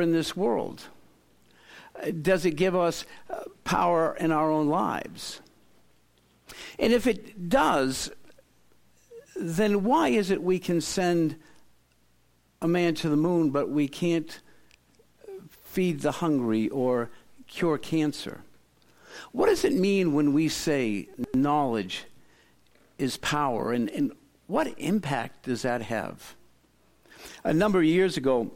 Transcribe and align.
in 0.00 0.12
this 0.12 0.36
world? 0.36 0.84
Does 2.22 2.44
it 2.46 2.52
give 2.52 2.74
us 2.74 3.04
uh, 3.28 3.44
power 3.64 4.16
in 4.18 4.32
our 4.32 4.50
own 4.50 4.68
lives? 4.68 5.40
And 6.78 6.92
if 6.92 7.06
it 7.06 7.48
does, 7.48 8.10
then 9.36 9.84
why 9.84 10.08
is 10.08 10.30
it 10.30 10.42
we 10.42 10.58
can 10.58 10.80
send 10.80 11.36
a 12.62 12.68
man 12.68 12.94
to 12.96 13.08
the 13.08 13.16
moon, 13.16 13.50
but 13.50 13.70
we 13.70 13.88
can't 13.88 14.40
feed 15.62 16.00
the 16.00 16.12
hungry 16.12 16.68
or 16.68 17.10
cure 17.46 17.78
cancer? 17.78 18.42
What 19.32 19.46
does 19.46 19.64
it 19.64 19.74
mean 19.74 20.14
when 20.14 20.32
we 20.32 20.48
say 20.48 21.08
knowledge 21.34 22.04
is 22.98 23.16
power, 23.18 23.72
and, 23.72 23.88
and 23.90 24.12
what 24.46 24.74
impact 24.78 25.44
does 25.44 25.62
that 25.62 25.82
have? 25.82 26.34
A 27.44 27.52
number 27.52 27.78
of 27.78 27.84
years 27.84 28.16
ago, 28.16 28.50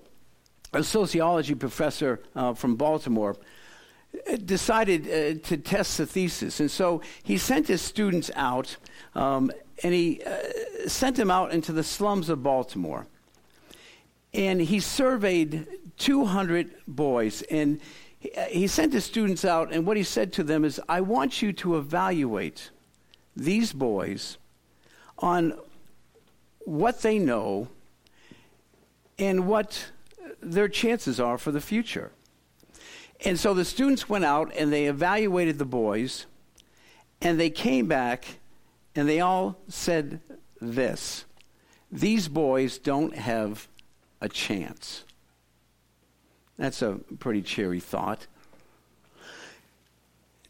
a 0.75 0.85
sociology 0.85 1.55
professor 1.55 2.21
uh, 2.35 2.55
from 2.55 2.77
Baltimore 2.77 3.37
uh, 4.31 4.37
decided 4.37 5.07
uh, 5.07 5.41
to 5.47 5.57
test 5.57 5.99
the 5.99 6.07
thesis. 6.07 6.61
And 6.61 6.71
so 6.71 7.01
he 7.23 7.39
sent 7.39 7.69
his 7.69 7.83
students 7.83 8.31
out, 8.35 8.77
um, 9.15 9.51
and 9.83 9.95
he 9.95 10.23
uh, 10.25 10.37
sent 10.87 11.17
them 11.17 11.31
out 11.31 11.53
into 11.53 11.73
the 11.73 11.83
slums 11.83 12.29
of 12.29 12.43
Baltimore. 12.43 13.07
And 14.33 14.61
he 14.61 14.81
surveyed 14.81 15.67
200 15.99 16.75
boys, 16.89 17.43
and 17.43 17.81
he, 18.19 18.33
uh, 18.33 18.45
he 18.47 18.67
sent 18.67 18.93
his 18.93 19.05
students 19.05 19.45
out, 19.45 19.73
and 19.73 19.87
what 19.87 19.97
he 19.97 20.03
said 20.03 20.33
to 20.35 20.43
them 20.43 20.65
is, 20.65 20.81
I 20.89 21.01
want 21.01 21.43
you 21.43 21.53
to 21.55 21.77
evaluate 21.77 22.71
these 23.37 23.73
boys 23.73 24.39
on 25.19 25.59
what 26.61 27.03
they 27.03 27.19
know 27.19 27.69
and 29.19 29.47
what 29.47 29.91
their 30.45 30.69
chances 30.69 31.19
are 31.19 31.39
for 31.39 31.51
the 31.53 31.61
future. 31.61 32.13
And 33.25 33.39
so 33.39 33.55
the 33.55 33.65
students 33.65 34.09
went 34.09 34.25
out 34.25 34.53
and 34.57 34.73
they 34.73 34.87
evaluated 34.87 35.59
the 35.59 35.65
boys, 35.65 36.27
and 37.21 37.41
they 37.41 37.51
came 37.51 37.87
back 37.87 38.39
and 38.95 39.09
they 39.09 39.21
all 39.21 39.59
said 39.69 40.21
this 40.61 41.25
These 41.91 42.29
boys 42.29 42.79
don't 42.79 43.17
have 43.17 43.69
a 44.21 44.29
chance. 44.29 45.05
That's 46.57 46.83
a 46.83 47.01
pretty 47.19 47.43
cheery 47.43 47.81
thought. 47.81 48.27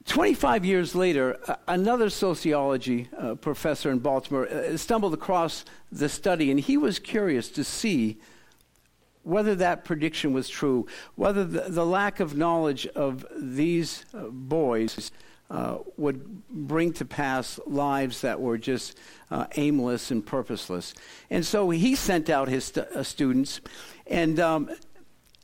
25 0.06 0.66
years 0.66 0.94
later, 0.94 1.38
another 1.66 2.10
sociology 2.10 3.08
uh, 3.18 3.36
professor 3.36 3.90
in 3.90 4.00
Baltimore 4.00 4.46
uh, 4.46 4.76
stumbled 4.76 5.14
across 5.14 5.64
the 5.90 6.10
study, 6.10 6.50
and 6.50 6.60
he 6.60 6.76
was 6.76 6.98
curious 6.98 7.48
to 7.48 7.64
see 7.64 8.18
whether 9.24 9.54
that 9.56 9.84
prediction 9.84 10.32
was 10.32 10.48
true, 10.48 10.86
whether 11.16 11.44
the, 11.44 11.62
the 11.68 11.84
lack 11.84 12.20
of 12.20 12.36
knowledge 12.36 12.86
of 12.88 13.26
these 13.36 14.04
uh, 14.14 14.24
boys 14.28 15.10
uh, 15.50 15.78
would 15.96 16.46
bring 16.48 16.92
to 16.92 17.04
pass 17.04 17.60
lives 17.66 18.20
that 18.22 18.40
were 18.40 18.56
just 18.56 18.98
uh, 19.30 19.46
aimless 19.56 20.10
and 20.10 20.24
purposeless. 20.24 20.94
And 21.30 21.44
so 21.44 21.70
he 21.70 21.94
sent 21.94 22.30
out 22.30 22.48
his 22.48 22.66
st- 22.66 22.86
uh, 22.86 23.02
students, 23.02 23.60
and 24.06 24.40
um, 24.40 24.70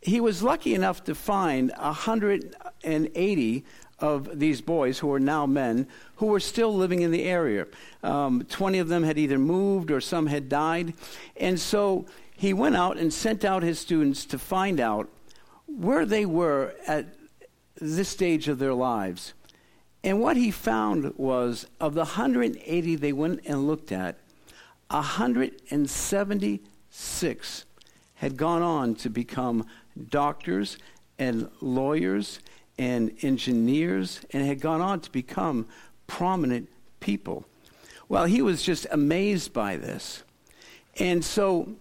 he 0.00 0.20
was 0.20 0.42
lucky 0.42 0.74
enough 0.74 1.04
to 1.04 1.14
find 1.14 1.72
180 1.78 3.64
of 3.98 4.38
these 4.38 4.60
boys, 4.62 4.98
who 4.98 5.12
are 5.12 5.20
now 5.20 5.46
men, 5.46 5.86
who 6.16 6.26
were 6.26 6.40
still 6.40 6.74
living 6.74 7.02
in 7.02 7.10
the 7.10 7.24
area. 7.24 7.66
Um, 8.02 8.42
20 8.48 8.78
of 8.78 8.88
them 8.88 9.02
had 9.02 9.18
either 9.18 9.38
moved 9.38 9.90
or 9.90 10.00
some 10.00 10.26
had 10.26 10.48
died. 10.48 10.94
And 11.36 11.60
so 11.60 12.06
he 12.40 12.52
went 12.54 12.74
out 12.74 12.96
and 12.96 13.12
sent 13.12 13.44
out 13.44 13.62
his 13.62 13.78
students 13.78 14.24
to 14.24 14.38
find 14.38 14.80
out 14.80 15.06
where 15.66 16.06
they 16.06 16.24
were 16.24 16.72
at 16.86 17.04
this 17.78 18.08
stage 18.08 18.48
of 18.48 18.58
their 18.58 18.72
lives. 18.72 19.34
And 20.02 20.22
what 20.22 20.38
he 20.38 20.50
found 20.50 21.12
was 21.18 21.66
of 21.78 21.92
the 21.92 22.00
180 22.00 22.96
they 22.96 23.12
went 23.12 23.42
and 23.44 23.66
looked 23.66 23.92
at, 23.92 24.16
176 24.88 27.64
had 28.14 28.38
gone 28.38 28.62
on 28.62 28.94
to 28.94 29.10
become 29.10 29.66
doctors 30.08 30.78
and 31.18 31.50
lawyers 31.60 32.40
and 32.78 33.14
engineers 33.20 34.22
and 34.30 34.46
had 34.46 34.62
gone 34.62 34.80
on 34.80 35.00
to 35.00 35.10
become 35.10 35.66
prominent 36.06 36.70
people. 37.00 37.44
Well, 38.08 38.24
he 38.24 38.40
was 38.40 38.62
just 38.62 38.86
amazed 38.90 39.52
by 39.52 39.76
this. 39.76 40.22
And 40.98 41.22
so 41.22 41.76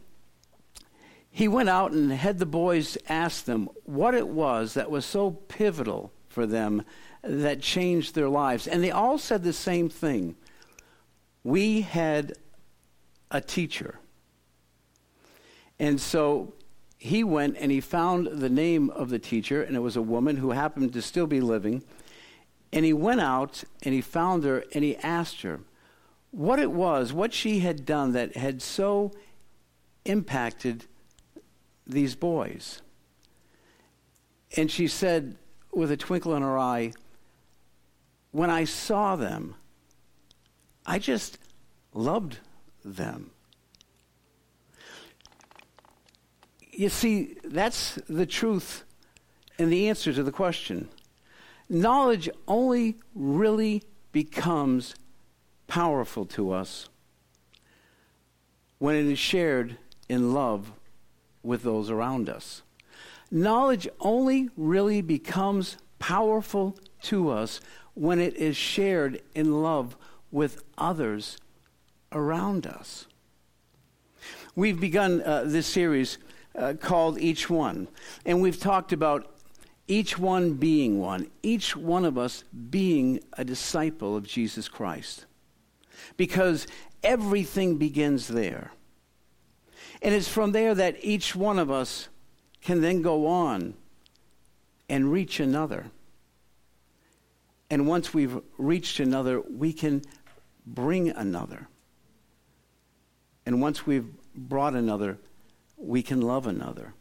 he 1.31 1.47
went 1.47 1.69
out 1.69 1.91
and 1.91 2.11
had 2.11 2.39
the 2.39 2.45
boys 2.45 2.97
ask 3.07 3.45
them 3.45 3.69
what 3.85 4.15
it 4.15 4.27
was 4.27 4.73
that 4.73 4.89
was 4.89 5.05
so 5.05 5.31
pivotal 5.31 6.11
for 6.27 6.45
them 6.45 6.83
that 7.23 7.61
changed 7.61 8.15
their 8.15 8.29
lives. 8.29 8.67
And 8.67 8.83
they 8.83 8.91
all 8.91 9.17
said 9.17 9.43
the 9.43 9.53
same 9.53 9.89
thing. 9.89 10.35
We 11.43 11.81
had 11.81 12.33
a 13.31 13.41
teacher. 13.41 13.99
And 15.77 16.01
so 16.01 16.53
he 16.97 17.23
went 17.23 17.57
and 17.57 17.71
he 17.71 17.79
found 17.79 18.27
the 18.27 18.49
name 18.49 18.89
of 18.89 19.09
the 19.09 19.19
teacher, 19.19 19.61
and 19.63 19.75
it 19.75 19.79
was 19.79 19.95
a 19.95 20.01
woman 20.01 20.37
who 20.37 20.51
happened 20.51 20.93
to 20.93 21.01
still 21.01 21.27
be 21.27 21.39
living. 21.39 21.83
And 22.73 22.85
he 22.85 22.93
went 22.93 23.21
out 23.21 23.63
and 23.83 23.93
he 23.93 24.01
found 24.01 24.43
her 24.43 24.63
and 24.73 24.83
he 24.83 24.97
asked 24.97 25.41
her 25.41 25.61
what 26.31 26.59
it 26.59 26.71
was, 26.71 27.11
what 27.13 27.33
she 27.33 27.59
had 27.59 27.85
done 27.85 28.13
that 28.13 28.35
had 28.35 28.61
so 28.61 29.11
impacted 30.05 30.85
these 31.89 32.15
boys. 32.15 32.81
And 34.55 34.71
she 34.71 34.87
said, 34.87 35.35
with 35.73 35.91
a 35.91 35.97
twinkle 35.97 36.35
in 36.35 36.41
her 36.41 36.57
eye, 36.57 36.93
When 38.31 38.49
I 38.49 38.63
saw 38.65 39.15
them, 39.15 39.55
I 40.85 40.99
just 40.99 41.39
loved 41.93 42.39
them. 42.85 43.31
You 46.71 46.89
see, 46.89 47.35
that's 47.43 47.95
the 48.07 48.25
truth 48.25 48.83
and 49.57 49.71
the 49.71 49.89
answer 49.89 50.13
to 50.13 50.23
the 50.23 50.31
question. 50.31 50.89
Knowledge 51.67 52.29
only 52.47 52.97
really 53.13 53.83
becomes 54.11 54.95
powerful 55.67 56.25
to 56.25 56.51
us 56.51 56.89
when 58.77 58.95
it 58.95 59.05
is 59.05 59.19
shared 59.19 59.77
in 60.07 60.33
love 60.33 60.71
with 61.43 61.63
those 61.63 61.89
around 61.89 62.29
us. 62.29 62.61
Knowledge 63.31 63.87
only 63.99 64.49
really 64.57 65.01
becomes 65.01 65.77
powerful 65.99 66.77
to 67.03 67.29
us 67.29 67.61
when 67.93 68.19
it 68.19 68.35
is 68.35 68.57
shared 68.57 69.21
in 69.35 69.61
love 69.61 69.95
with 70.31 70.63
others 70.77 71.37
around 72.11 72.65
us. 72.65 73.05
We've 74.55 74.79
begun 74.79 75.21
uh, 75.21 75.43
this 75.45 75.67
series 75.67 76.17
uh, 76.55 76.73
called 76.79 77.19
Each 77.19 77.49
One, 77.49 77.87
and 78.25 78.41
we've 78.41 78.59
talked 78.59 78.91
about 78.91 79.39
each 79.87 80.19
one 80.19 80.53
being 80.53 80.99
one, 80.99 81.29
each 81.41 81.75
one 81.75 82.05
of 82.05 82.17
us 82.17 82.43
being 82.69 83.19
a 83.33 83.43
disciple 83.43 84.15
of 84.15 84.25
Jesus 84.25 84.69
Christ. 84.69 85.25
Because 86.15 86.67
everything 87.03 87.77
begins 87.77 88.27
there. 88.27 88.71
And 90.01 90.15
it's 90.15 90.27
from 90.27 90.51
there 90.51 90.73
that 90.75 90.97
each 91.01 91.35
one 91.35 91.59
of 91.59 91.69
us 91.69 92.07
can 92.61 92.81
then 92.81 93.01
go 93.01 93.27
on 93.27 93.73
and 94.87 95.11
reach 95.11 95.39
another. 95.39 95.91
And 97.69 97.87
once 97.87 98.13
we've 98.13 98.41
reached 98.57 98.99
another, 98.99 99.41
we 99.41 99.73
can 99.73 100.01
bring 100.65 101.09
another. 101.09 101.67
And 103.45 103.61
once 103.61 103.85
we've 103.85 104.07
brought 104.35 104.75
another, 104.75 105.17
we 105.77 106.01
can 106.01 106.21
love 106.21 106.47
another. 106.47 106.93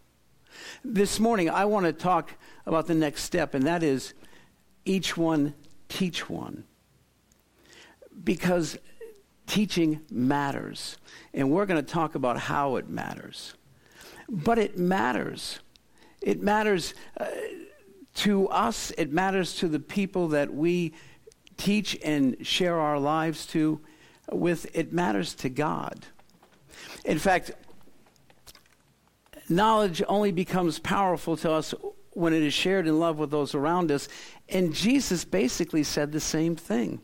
This 0.85 1.21
morning, 1.21 1.51
I 1.51 1.65
want 1.65 1.87
to 1.87 1.93
talk 1.93 2.33
about 2.67 2.87
the 2.87 2.95
next 2.95 3.23
step, 3.23 3.55
and 3.55 3.67
that 3.67 3.83
is 3.83 4.15
each 4.85 5.17
one 5.17 5.55
teach 5.89 6.29
one. 6.29 6.65
Because 8.25 8.79
teaching 9.49 10.01
matters. 10.11 10.97
And 11.35 11.51
we're 11.51 11.67
going 11.67 11.85
to 11.85 11.93
talk 11.93 12.15
about 12.15 12.39
how 12.39 12.77
it 12.77 12.89
matters. 12.89 13.55
But 14.29 14.59
it 14.59 14.79
matters. 14.79 15.59
It 16.21 16.41
matters 16.43 16.95
uh, 17.19 17.27
to 18.17 18.49
us, 18.49 18.91
it 18.99 19.13
matters 19.13 19.55
to 19.57 19.69
the 19.69 19.79
people 19.79 20.29
that 20.29 20.53
we 20.53 20.93
teach 21.57 21.97
and 22.03 22.37
share 22.45 22.79
our 22.79 22.99
lives 22.99 23.47
to 23.47 23.81
with, 24.31 24.67
it 24.75 24.93
matters 24.93 25.35
to 25.35 25.49
God. 25.49 26.07
In 27.05 27.19
fact, 27.19 27.53
knowledge 29.49 30.03
only 30.09 30.33
becomes 30.33 30.79
powerful 30.79 31.37
to 31.39 31.51
us 31.51 31.75
when 32.11 32.33
it 32.33 32.43
is 32.43 32.53
shared 32.53 32.87
in 32.87 32.99
love 32.99 33.19
with 33.19 33.31
those 33.31 33.55
around 33.55 33.91
us. 33.91 34.09
And 34.49 34.75
Jesus 34.75 35.25
basically 35.25 35.85
said 35.85 36.13
the 36.13 36.21
same 36.21 36.57
thing. 36.57 37.01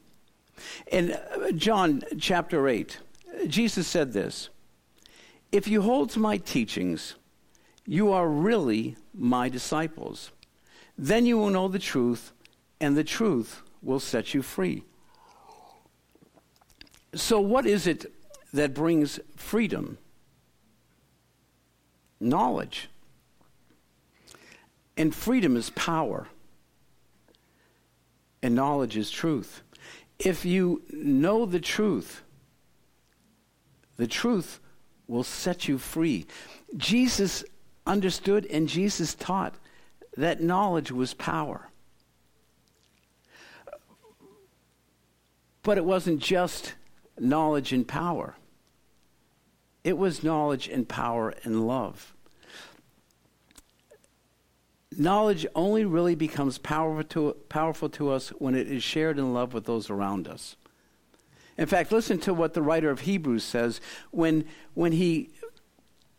In 0.86 1.12
uh, 1.12 1.50
John 1.52 2.02
chapter 2.18 2.68
8, 2.68 2.98
Jesus 3.46 3.86
said 3.86 4.12
this 4.12 4.50
If 5.52 5.68
you 5.68 5.82
hold 5.82 6.10
to 6.10 6.18
my 6.18 6.36
teachings, 6.36 7.14
you 7.86 8.12
are 8.12 8.28
really 8.28 8.96
my 9.14 9.48
disciples. 9.48 10.30
Then 10.96 11.26
you 11.26 11.38
will 11.38 11.50
know 11.50 11.68
the 11.68 11.78
truth, 11.78 12.32
and 12.80 12.96
the 12.96 13.04
truth 13.04 13.62
will 13.82 14.00
set 14.00 14.32
you 14.32 14.42
free. 14.42 14.84
So, 17.14 17.40
what 17.40 17.66
is 17.66 17.86
it 17.86 18.12
that 18.52 18.74
brings 18.74 19.20
freedom? 19.36 19.98
Knowledge. 22.20 22.88
And 24.96 25.14
freedom 25.14 25.56
is 25.56 25.70
power. 25.70 26.28
And 28.42 28.54
knowledge 28.54 28.96
is 28.96 29.10
truth. 29.10 29.62
If 30.18 30.44
you 30.44 30.82
know 30.90 31.44
the 31.44 31.60
truth, 31.60 32.22
the 33.96 34.06
truth 34.06 34.60
will 35.06 35.24
set 35.24 35.68
you 35.68 35.78
free. 35.78 36.26
Jesus 36.76 37.44
understood 37.86 38.46
and 38.46 38.68
Jesus 38.68 39.14
taught 39.14 39.54
that 40.16 40.40
knowledge 40.40 40.90
was 40.90 41.14
power. 41.14 41.68
But 45.62 45.78
it 45.78 45.84
wasn't 45.84 46.20
just 46.20 46.74
knowledge 47.18 47.72
and 47.72 47.86
power, 47.86 48.36
it 49.82 49.98
was 49.98 50.24
knowledge 50.24 50.68
and 50.68 50.88
power 50.88 51.34
and 51.42 51.66
love. 51.66 52.13
Knowledge 54.96 55.46
only 55.54 55.84
really 55.84 56.14
becomes 56.14 56.58
powerful 56.58 57.04
to, 57.04 57.36
powerful 57.48 57.88
to 57.90 58.10
us 58.10 58.28
when 58.30 58.54
it 58.54 58.70
is 58.70 58.82
shared 58.82 59.18
in 59.18 59.32
love 59.32 59.54
with 59.54 59.64
those 59.64 59.90
around 59.90 60.28
us. 60.28 60.56
In 61.56 61.66
fact, 61.66 61.92
listen 61.92 62.18
to 62.20 62.34
what 62.34 62.54
the 62.54 62.62
writer 62.62 62.90
of 62.90 63.00
Hebrews 63.00 63.44
says 63.44 63.80
when, 64.10 64.44
when 64.74 64.92
he 64.92 65.30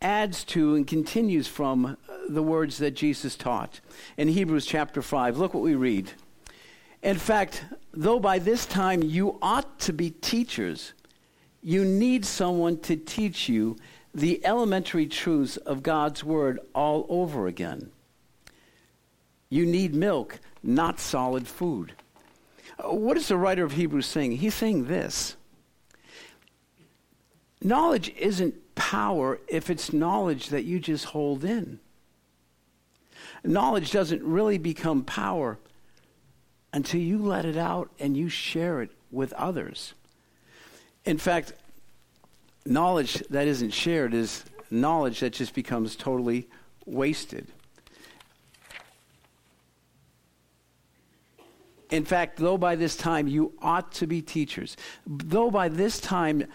adds 0.00 0.44
to 0.44 0.74
and 0.74 0.86
continues 0.86 1.46
from 1.46 1.96
the 2.28 2.42
words 2.42 2.78
that 2.78 2.92
Jesus 2.92 3.36
taught. 3.36 3.80
In 4.16 4.28
Hebrews 4.28 4.66
chapter 4.66 5.02
5, 5.02 5.36
look 5.36 5.54
what 5.54 5.62
we 5.62 5.74
read. 5.74 6.12
In 7.02 7.16
fact, 7.16 7.64
though 7.92 8.18
by 8.18 8.38
this 8.38 8.66
time 8.66 9.02
you 9.02 9.38
ought 9.42 9.78
to 9.80 9.92
be 9.92 10.10
teachers, 10.10 10.92
you 11.62 11.84
need 11.84 12.24
someone 12.24 12.78
to 12.80 12.96
teach 12.96 13.48
you 13.48 13.76
the 14.14 14.44
elementary 14.44 15.06
truths 15.06 15.56
of 15.58 15.82
God's 15.82 16.24
Word 16.24 16.60
all 16.74 17.06
over 17.08 17.46
again. 17.46 17.90
You 19.48 19.66
need 19.66 19.94
milk, 19.94 20.40
not 20.62 20.98
solid 20.98 21.46
food. 21.46 21.92
Uh, 22.78 22.94
what 22.94 23.16
is 23.16 23.28
the 23.28 23.36
writer 23.36 23.64
of 23.64 23.72
Hebrews 23.72 24.06
saying? 24.06 24.32
He's 24.32 24.54
saying 24.54 24.86
this 24.86 25.36
Knowledge 27.62 28.12
isn't 28.18 28.74
power 28.74 29.40
if 29.48 29.70
it's 29.70 29.92
knowledge 29.92 30.48
that 30.48 30.64
you 30.64 30.78
just 30.78 31.06
hold 31.06 31.44
in. 31.44 31.80
Knowledge 33.42 33.92
doesn't 33.92 34.22
really 34.22 34.58
become 34.58 35.02
power 35.02 35.58
until 36.72 37.00
you 37.00 37.18
let 37.18 37.44
it 37.44 37.56
out 37.56 37.90
and 37.98 38.16
you 38.16 38.28
share 38.28 38.82
it 38.82 38.90
with 39.10 39.32
others. 39.34 39.94
In 41.04 41.16
fact, 41.16 41.52
knowledge 42.64 43.14
that 43.30 43.46
isn't 43.46 43.70
shared 43.70 44.12
is 44.12 44.44
knowledge 44.70 45.20
that 45.20 45.32
just 45.32 45.54
becomes 45.54 45.96
totally 45.96 46.48
wasted. 46.84 47.46
In 51.90 52.04
fact, 52.04 52.38
though 52.38 52.58
by 52.58 52.76
this 52.76 52.96
time 52.96 53.28
you 53.28 53.52
ought 53.62 53.92
to 53.92 54.06
be 54.06 54.20
teachers, 54.20 54.76
though 55.06 55.50
by 55.50 55.68
this 55.68 56.00
time 56.00 56.46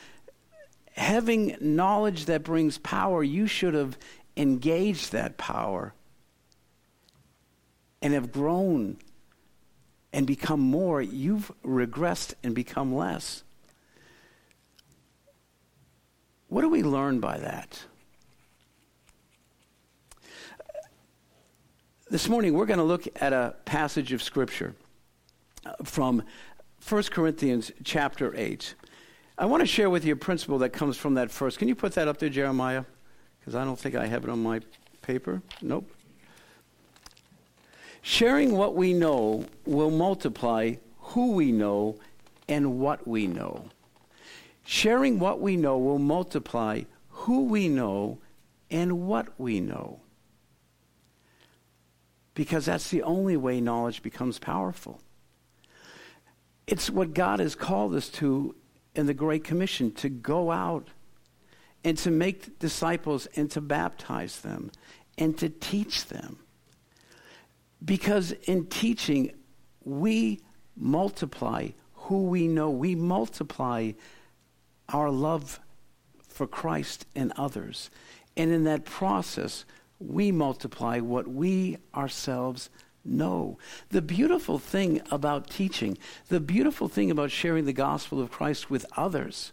having 0.96 1.56
knowledge 1.62 2.26
that 2.26 2.44
brings 2.44 2.78
power, 2.78 3.24
you 3.24 3.48
should 3.48 3.74
have 3.74 3.98
engaged 4.36 5.12
that 5.14 5.38
power 5.38 5.94
and 8.02 8.14
have 8.14 8.32
grown 8.32 8.98
and 10.12 10.28
become 10.28 10.60
more. 10.60 11.02
You've 11.02 11.52
regressed 11.64 12.34
and 12.44 12.54
become 12.54 12.94
less. 12.94 13.44
What 16.50 16.62
do 16.62 16.70
we 16.70 16.84
learn 16.84 17.22
by 17.22 17.38
that? 17.38 17.86
This 22.10 22.28
morning, 22.28 22.54
we're 22.54 22.66
going 22.66 22.80
to 22.80 22.84
look 22.84 23.08
at 23.22 23.32
a 23.32 23.56
passage 23.64 24.12
of 24.12 24.22
Scripture 24.22 24.76
from 25.84 26.24
1 26.88 27.04
Corinthians 27.04 27.72
chapter 27.84 28.36
8. 28.36 28.76
I 29.38 29.46
want 29.46 29.62
to 29.62 29.68
share 29.68 29.90
with 29.90 30.06
you 30.06 30.14
a 30.14 30.18
principle 30.18 30.60
that 30.60 30.70
comes 30.70 30.98
from 30.98 31.16
that 31.16 31.32
first. 31.32 31.60
Can 31.60 31.68
you 31.68 31.76
put 31.76 31.94
that 31.94 32.08
up 32.08 32.18
there, 32.18 32.30
Jeremiah? 32.30 32.86
Because 33.40 33.56
I 33.56 33.64
don't 33.64 33.80
think 33.80 33.96
I 33.96 34.06
have 34.08 34.24
it 34.24 34.30
on 34.30 34.44
my 34.44 34.62
paper. 35.02 35.42
Nope. 35.62 35.92
Sharing 38.02 38.58
what 38.58 38.76
we 38.76 38.94
know 38.94 39.46
will 39.66 39.92
multiply 39.92 40.76
who 41.00 41.34
we 41.34 41.52
know 41.52 41.98
and 42.48 42.80
what 42.80 43.08
we 43.08 43.28
know. 43.28 43.66
Sharing 44.64 45.20
what 45.20 45.40
we 45.40 45.58
know 45.58 45.78
will 45.78 46.00
multiply 46.00 46.84
who 47.10 47.46
we 47.46 47.68
know 47.68 48.20
and 48.70 49.08
what 49.08 49.28
we 49.40 49.60
know. 49.60 50.00
Because 52.34 52.66
that's 52.66 52.90
the 52.90 53.04
only 53.04 53.38
way 53.38 53.62
knowledge 53.62 54.02
becomes 54.02 54.40
powerful. 54.40 55.00
It's 56.72 56.90
what 56.90 57.14
God 57.14 57.42
has 57.42 57.54
called 57.54 57.94
us 57.96 58.08
to 58.10 58.56
in 58.96 59.06
the 59.06 59.14
Great 59.14 59.44
Commission 59.44 59.92
to 59.96 60.08
go 60.08 60.52
out 60.52 60.88
and 61.84 61.98
to 61.98 62.10
make 62.10 62.60
disciples 62.60 63.28
and 63.36 63.52
to 63.52 63.60
baptize 63.60 64.40
them 64.40 64.72
and 65.18 65.38
to 65.38 65.50
teach 65.50 66.06
them. 66.06 66.40
Because 67.84 68.32
in 68.32 68.68
teaching, 68.68 69.34
we 69.84 70.40
multiply 70.78 71.70
who 71.94 72.24
we 72.24 72.48
know, 72.48 72.70
we 72.70 72.96
multiply 72.96 73.92
our 74.88 75.10
love 75.10 75.60
for 76.30 76.48
Christ 76.48 77.06
and 77.14 77.34
others. 77.36 77.90
And 78.38 78.50
in 78.50 78.64
that 78.64 78.86
process, 78.86 79.66
we 80.00 80.32
multiply 80.32 81.00
what 81.00 81.28
we 81.28 81.80
ourselves 81.94 82.70
know. 83.04 83.58
The 83.90 84.02
beautiful 84.02 84.60
thing 84.60 85.02
about 85.12 85.50
teaching, 85.50 85.98
the 86.30 86.40
beautiful 86.40 86.88
thing 86.88 87.12
about 87.12 87.32
sharing 87.32 87.66
the 87.66 87.74
gospel 87.74 88.22
of 88.22 88.32
Christ 88.32 88.70
with 88.70 88.86
others, 88.96 89.52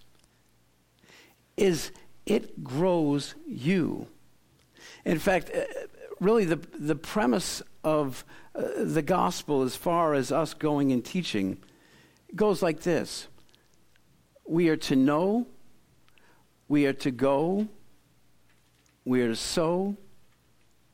is 1.56 1.90
it 2.26 2.62
grows 2.62 3.34
you. 3.46 4.06
In 5.04 5.18
fact, 5.18 5.50
uh, 5.54 5.64
really, 6.20 6.44
the, 6.44 6.60
the 6.78 6.94
premise 6.94 7.62
of 7.82 8.24
uh, 8.54 8.62
the 8.78 9.02
gospel, 9.02 9.62
as 9.62 9.76
far 9.76 10.14
as 10.14 10.30
us 10.30 10.54
going 10.54 10.92
and 10.92 11.04
teaching, 11.04 11.58
goes 12.34 12.62
like 12.62 12.80
this 12.80 13.28
We 14.46 14.68
are 14.68 14.76
to 14.76 14.96
know, 14.96 15.46
we 16.68 16.86
are 16.86 16.92
to 16.94 17.10
go, 17.10 17.68
we 19.04 19.22
are 19.22 19.28
to 19.28 19.36
sow, 19.36 19.96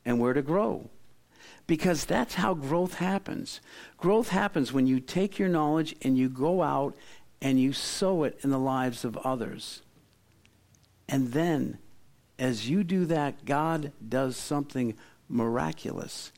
and 0.04 0.20
we're 0.20 0.34
to 0.34 0.42
grow 0.42 0.88
because 1.66 2.04
that's 2.04 2.34
how 2.34 2.54
growth 2.54 2.94
happens. 2.94 3.60
Growth 3.96 4.28
happens 4.28 4.72
when 4.72 4.86
you 4.86 5.00
take 5.00 5.38
your 5.38 5.48
knowledge 5.48 5.94
and 6.02 6.18
you 6.18 6.28
go 6.28 6.62
out 6.62 6.94
and 7.40 7.60
you 7.60 7.72
sow 7.72 8.24
it 8.24 8.38
in 8.42 8.50
the 8.50 8.58
lives 8.58 9.04
of 9.04 9.16
others. 9.18 9.82
And 11.08 11.32
then, 11.32 11.78
as 12.38 12.68
you 12.68 12.84
do 12.84 13.06
that, 13.06 13.44
God 13.44 13.92
does 14.06 14.36
something 14.36 14.94
miraculous. 15.28 16.32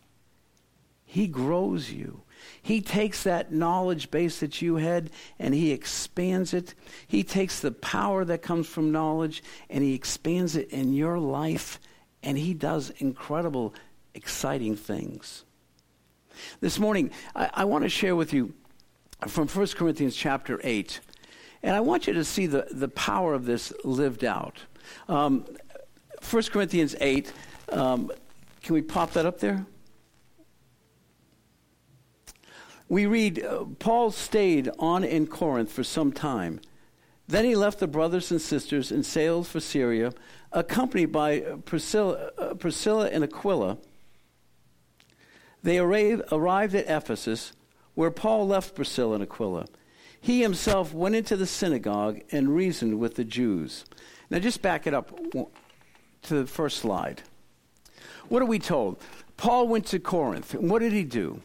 He 1.04 1.26
grows 1.26 1.90
you. 1.90 2.22
He 2.60 2.80
takes 2.80 3.22
that 3.22 3.52
knowledge 3.52 4.10
base 4.10 4.40
that 4.40 4.60
you 4.60 4.76
had 4.76 5.10
and 5.38 5.54
he 5.54 5.72
expands 5.72 6.52
it. 6.52 6.74
He 7.06 7.22
takes 7.22 7.60
the 7.60 7.72
power 7.72 8.24
that 8.24 8.42
comes 8.42 8.66
from 8.66 8.92
knowledge 8.92 9.42
and 9.70 9.82
he 9.82 9.94
expands 9.94 10.56
it 10.56 10.70
in 10.70 10.92
your 10.92 11.18
life. 11.18 11.80
And 12.22 12.36
he 12.36 12.54
does 12.54 12.90
incredible 12.98 13.72
exciting 14.16 14.74
things. 14.74 15.44
This 16.60 16.78
morning, 16.78 17.10
I, 17.34 17.50
I 17.52 17.64
want 17.64 17.84
to 17.84 17.88
share 17.88 18.16
with 18.16 18.32
you 18.32 18.54
from 19.28 19.46
1 19.46 19.66
Corinthians 19.68 20.16
chapter 20.16 20.60
8. 20.64 21.00
And 21.62 21.76
I 21.76 21.80
want 21.80 22.06
you 22.06 22.14
to 22.14 22.24
see 22.24 22.46
the, 22.46 22.66
the 22.70 22.88
power 22.88 23.34
of 23.34 23.44
this 23.44 23.72
lived 23.84 24.24
out. 24.24 24.62
Um, 25.08 25.44
1 26.28 26.42
Corinthians 26.44 26.96
8, 27.00 27.32
um, 27.70 28.10
can 28.62 28.74
we 28.74 28.82
pop 28.82 29.12
that 29.12 29.26
up 29.26 29.38
there? 29.38 29.66
We 32.88 33.06
read, 33.06 33.44
uh, 33.44 33.64
Paul 33.78 34.10
stayed 34.12 34.70
on 34.78 35.04
in 35.04 35.26
Corinth 35.26 35.72
for 35.72 35.84
some 35.84 36.12
time. 36.12 36.60
Then 37.28 37.44
he 37.44 37.56
left 37.56 37.80
the 37.80 37.88
brothers 37.88 38.30
and 38.30 38.40
sisters 38.40 38.92
and 38.92 39.04
sailed 39.04 39.48
for 39.48 39.58
Syria, 39.58 40.12
accompanied 40.52 41.06
by 41.06 41.40
Priscilla, 41.64 42.30
uh, 42.38 42.54
Priscilla 42.54 43.08
and 43.08 43.24
Aquila 43.24 43.78
they 45.66 45.80
arrived 45.80 46.76
at 46.76 46.88
Ephesus, 46.88 47.52
where 47.94 48.12
Paul 48.12 48.46
left 48.46 48.76
Priscilla 48.76 49.14
and 49.14 49.22
Aquila. 49.24 49.66
He 50.20 50.40
himself 50.40 50.94
went 50.94 51.16
into 51.16 51.36
the 51.36 51.44
synagogue 51.44 52.20
and 52.30 52.54
reasoned 52.54 53.00
with 53.00 53.16
the 53.16 53.24
Jews. 53.24 53.84
Now, 54.30 54.38
just 54.38 54.62
back 54.62 54.86
it 54.86 54.94
up 54.94 55.18
to 55.32 56.34
the 56.34 56.46
first 56.46 56.78
slide. 56.78 57.22
What 58.28 58.42
are 58.42 58.46
we 58.46 58.60
told? 58.60 58.98
Paul 59.36 59.66
went 59.66 59.86
to 59.86 59.98
Corinth. 59.98 60.54
And 60.54 60.70
what 60.70 60.82
did 60.82 60.92
he 60.92 61.02
do? 61.02 61.42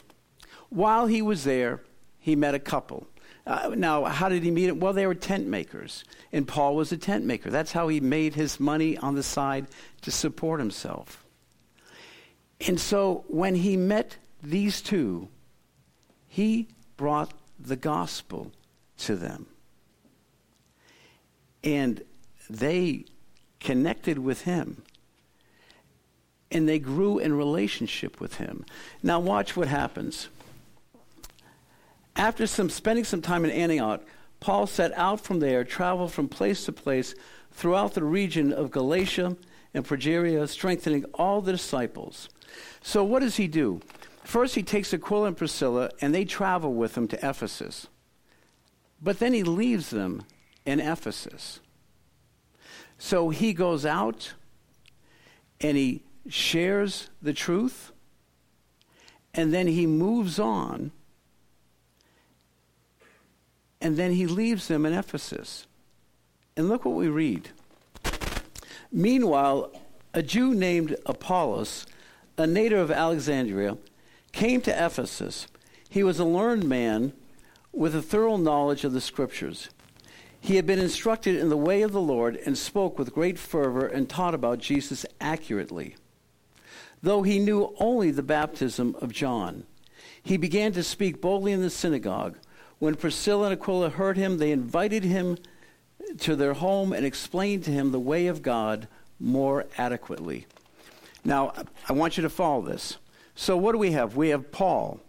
While 0.69 1.07
he 1.07 1.23
was 1.23 1.43
there, 1.43 1.81
he 2.19 2.35
met 2.35 2.53
a 2.53 2.59
couple. 2.59 3.07
Uh, 3.47 3.73
now, 3.75 4.05
how 4.05 4.29
did 4.29 4.43
he 4.43 4.51
meet 4.51 4.67
them? 4.67 4.79
Well, 4.79 4.93
they 4.93 5.07
were 5.07 5.15
tent 5.15 5.47
makers, 5.47 6.03
and 6.31 6.47
Paul 6.47 6.75
was 6.75 6.91
a 6.91 6.97
tent 6.97 7.25
maker. 7.25 7.49
That's 7.49 7.71
how 7.71 7.87
he 7.87 7.99
made 7.99 8.35
his 8.35 8.59
money 8.59 8.99
on 8.99 9.15
the 9.15 9.23
side 9.23 9.65
to 10.01 10.11
support 10.11 10.59
himself. 10.59 11.20
And 12.67 12.79
so, 12.79 13.23
when 13.27 13.55
he 13.55 13.75
met 13.75 14.17
these 14.43 14.81
two, 14.81 15.27
he 16.27 16.67
brought 16.97 17.33
the 17.59 17.75
gospel 17.75 18.51
to 18.99 19.15
them. 19.15 19.47
And 21.63 22.03
they 22.49 23.05
connected 23.59 24.19
with 24.19 24.41
him. 24.41 24.83
And 26.51 26.67
they 26.67 26.79
grew 26.79 27.17
in 27.17 27.33
relationship 27.33 28.19
with 28.19 28.35
him. 28.35 28.65
Now, 29.01 29.19
watch 29.19 29.55
what 29.55 29.67
happens. 29.67 30.27
After 32.15 32.45
some 32.45 32.69
spending 32.69 33.05
some 33.05 33.21
time 33.21 33.45
in 33.45 33.51
Antioch, 33.51 34.01
Paul 34.39 34.67
set 34.67 34.91
out 34.97 35.21
from 35.21 35.39
there, 35.39 35.63
traveled 35.63 36.11
from 36.11 36.27
place 36.27 36.65
to 36.65 36.71
place 36.71 37.15
throughout 37.51 37.93
the 37.93 38.03
region 38.03 38.51
of 38.51 38.71
Galatia 38.71 39.37
and 39.73 39.87
Phrygia, 39.87 40.47
strengthening 40.47 41.05
all 41.13 41.41
the 41.41 41.53
disciples. 41.53 42.27
So, 42.81 43.03
what 43.03 43.19
does 43.19 43.37
he 43.37 43.47
do? 43.47 43.81
First, 44.23 44.55
he 44.55 44.63
takes 44.63 44.93
Aquila 44.93 45.27
and 45.27 45.37
Priscilla, 45.37 45.89
and 46.01 46.13
they 46.13 46.25
travel 46.25 46.73
with 46.73 46.97
him 46.97 47.07
to 47.09 47.17
Ephesus. 47.17 47.87
But 49.01 49.19
then 49.19 49.33
he 49.33 49.43
leaves 49.43 49.89
them 49.89 50.23
in 50.65 50.79
Ephesus. 50.79 51.59
So 52.97 53.29
he 53.29 53.53
goes 53.53 53.83
out 53.83 54.33
and 55.59 55.75
he 55.75 56.03
shares 56.29 57.09
the 57.19 57.33
truth, 57.33 57.91
and 59.33 59.51
then 59.51 59.65
he 59.65 59.87
moves 59.87 60.37
on 60.37 60.91
and 63.81 63.97
then 63.97 64.11
he 64.11 64.27
leaves 64.27 64.67
them 64.67 64.85
in 64.85 64.93
Ephesus. 64.93 65.65
And 66.55 66.69
look 66.69 66.85
what 66.85 66.93
we 66.93 67.07
read. 67.07 67.49
Meanwhile, 68.91 69.71
a 70.13 70.21
Jew 70.21 70.53
named 70.53 70.95
Apollos, 71.05 71.87
a 72.41 72.47
native 72.47 72.79
of 72.79 72.91
Alexandria, 72.91 73.77
came 74.31 74.61
to 74.61 74.85
Ephesus. 74.85 75.47
He 75.89 76.03
was 76.03 76.19
a 76.19 76.25
learned 76.25 76.63
man 76.63 77.13
with 77.71 77.95
a 77.95 78.01
thorough 78.01 78.37
knowledge 78.37 78.83
of 78.83 78.93
the 78.93 79.01
Scriptures. 79.01 79.69
He 80.39 80.55
had 80.55 80.65
been 80.65 80.79
instructed 80.79 81.35
in 81.35 81.49
the 81.49 81.57
way 81.57 81.83
of 81.83 81.91
the 81.91 82.01
Lord 82.01 82.35
and 82.35 82.57
spoke 82.57 82.97
with 82.97 83.13
great 83.13 83.37
fervor 83.37 83.85
and 83.85 84.09
taught 84.09 84.33
about 84.33 84.59
Jesus 84.59 85.05
accurately. 85.19 85.95
Though 87.03 87.21
he 87.21 87.39
knew 87.39 87.75
only 87.79 88.11
the 88.11 88.23
baptism 88.23 88.95
of 89.01 89.11
John, 89.11 89.65
he 90.23 90.37
began 90.37 90.71
to 90.73 90.83
speak 90.83 91.21
boldly 91.21 91.51
in 91.51 91.61
the 91.61 91.69
synagogue. 91.69 92.37
When 92.79 92.95
Priscilla 92.95 93.51
and 93.51 93.53
Aquila 93.53 93.89
heard 93.91 94.17
him, 94.17 94.37
they 94.37 94.51
invited 94.51 95.03
him 95.03 95.37
to 96.19 96.35
their 96.35 96.53
home 96.53 96.93
and 96.93 97.05
explained 97.05 97.63
to 97.65 97.71
him 97.71 97.91
the 97.91 97.99
way 97.99 98.27
of 98.27 98.41
God 98.41 98.87
more 99.19 99.65
adequately. 99.77 100.47
Now, 101.23 101.53
I 101.87 101.93
want 101.93 102.17
you 102.17 102.23
to 102.23 102.29
follow 102.29 102.61
this. 102.61 102.97
So, 103.35 103.55
what 103.55 103.73
do 103.73 103.77
we 103.77 103.91
have? 103.91 104.15
We 104.15 104.29
have 104.29 104.51
Paul. 104.51 104.99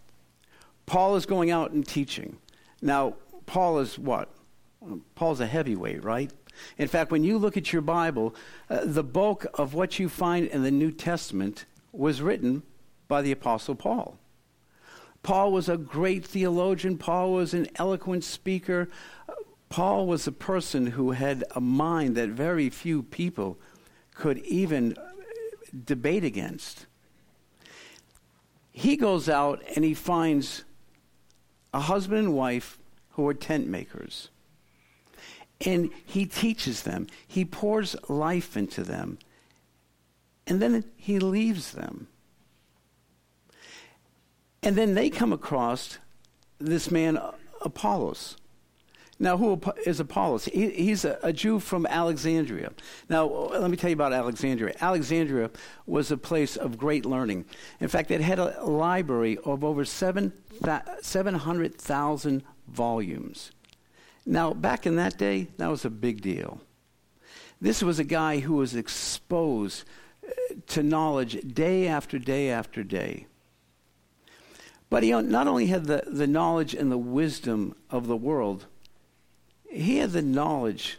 Paul 0.87 1.17
is 1.17 1.27
going 1.27 1.51
out 1.51 1.71
and 1.73 1.87
teaching. 1.87 2.37
Now, 2.81 3.15
Paul 3.47 3.79
is 3.79 3.99
what? 3.99 4.29
Paul's 5.15 5.41
a 5.41 5.47
heavyweight, 5.47 6.05
right? 6.05 6.31
In 6.77 6.89
fact, 6.89 7.11
when 7.11 7.25
you 7.25 7.39
look 7.39 7.57
at 7.57 7.73
your 7.73 7.83
Bible, 7.83 8.35
uh, 8.69 8.81
the 8.85 9.05
bulk 9.05 9.47
of 9.55 9.75
what 9.75 9.99
you 9.99 10.09
find 10.09 10.47
in 10.47 10.63
the 10.63 10.71
New 10.71 10.91
Testament 10.91 11.65
was 11.93 12.21
written 12.21 12.63
by 13.09 13.23
the 13.23 13.33
Apostle 13.33 13.75
Paul. 13.75 14.19
Paul 15.23 15.53
was 15.53 15.69
a 15.69 15.77
great 15.77 16.25
theologian. 16.25 16.99
Paul 16.99 17.33
was 17.33 17.55
an 17.55 17.69
eloquent 17.77 18.25
speaker. 18.25 18.89
Paul 19.69 20.07
was 20.07 20.27
a 20.27 20.33
person 20.33 20.89
who 20.89 21.13
had 21.13 21.45
a 21.55 21.61
mind 21.61 22.17
that 22.17 22.31
very 22.31 22.69
few 22.69 23.03
people 23.03 23.59
could 24.15 24.39
even 24.39 24.97
debate 25.85 26.25
against. 26.25 26.87
He 28.71 28.97
goes 28.97 29.29
out 29.29 29.63
and 29.75 29.85
he 29.85 29.95
finds 29.95 30.65
a 31.75 31.81
husband 31.81 32.19
and 32.19 32.35
wife 32.35 32.79
who 33.11 33.27
are 33.29 33.35
tent 33.35 33.67
makers. 33.67 34.29
And 35.65 35.91
he 36.05 36.27
teaches 36.27 36.83
them, 36.83 37.07
he 37.27 37.45
pours 37.45 37.95
life 38.09 38.57
into 38.57 38.83
them, 38.83 39.19
and 40.47 40.61
then 40.61 40.85
he 40.97 41.19
leaves 41.19 41.73
them. 41.73 42.09
And 44.63 44.77
then 44.77 44.95
they 44.95 45.09
come 45.09 45.33
across 45.33 45.99
this 46.59 46.91
man, 46.91 47.19
Apollos. 47.61 48.37
Now, 49.23 49.37
who 49.37 49.61
is 49.87 50.01
Apollos? 50.01 50.47
He, 50.47 50.71
he's 50.71 51.05
a, 51.05 51.17
a, 51.23 51.33
Jew 51.33 51.61
from 51.61 51.87
Alexandria. 51.87 52.73
Now, 53.09 53.27
let 53.27 53.71
me 53.71 53.77
tell 53.77 53.89
you 53.89 53.95
about 53.95 54.13
Alexandria. 54.13 54.75
Alexandria 54.81 55.49
was 55.87 56.11
a 56.11 56.17
place 56.17 56.57
of 56.57 56.77
great 56.77 57.07
learning. 57.07 57.45
In 57.79 57.87
fact, 57.87 58.11
it 58.11 58.21
had 58.21 58.41
a 58.41 58.65
library 58.65 59.39
of 59.45 59.63
over 59.63 59.85
7, 59.85 60.33
700,000 61.03 62.43
volumes. 62.67 63.53
Now, 64.27 64.55
back 64.55 64.87
in 64.87 64.97
that 64.97 65.19
day, 65.19 65.47
that 65.57 65.69
was 65.69 65.85
a 65.85 65.91
big 65.91 66.21
deal. 66.21 66.61
This 67.61 67.81
was 67.81 68.01
a 68.01 68.05
guy 68.05 68.41
who 68.41 68.55
was 68.55 68.75
exposed 68.75 69.85
uh, 70.27 70.31
to 70.67 70.83
knowledge 70.83 71.39
day 71.55 71.87
after 71.87 72.19
day 72.19 72.51
after 72.51 72.83
day. 72.83 73.27
But 74.91 75.05
he 75.05 75.13
not 75.13 75.47
only 75.47 75.67
had 75.67 75.85
the, 75.85 76.03
the 76.09 76.27
knowledge 76.27 76.75
and 76.75 76.91
the 76.91 76.99
wisdom 76.99 77.77
of 77.89 78.09
the 78.09 78.17
world, 78.17 78.67
he 79.73 79.97
had 79.99 80.13
the 80.13 80.23
knowledge 80.23 80.99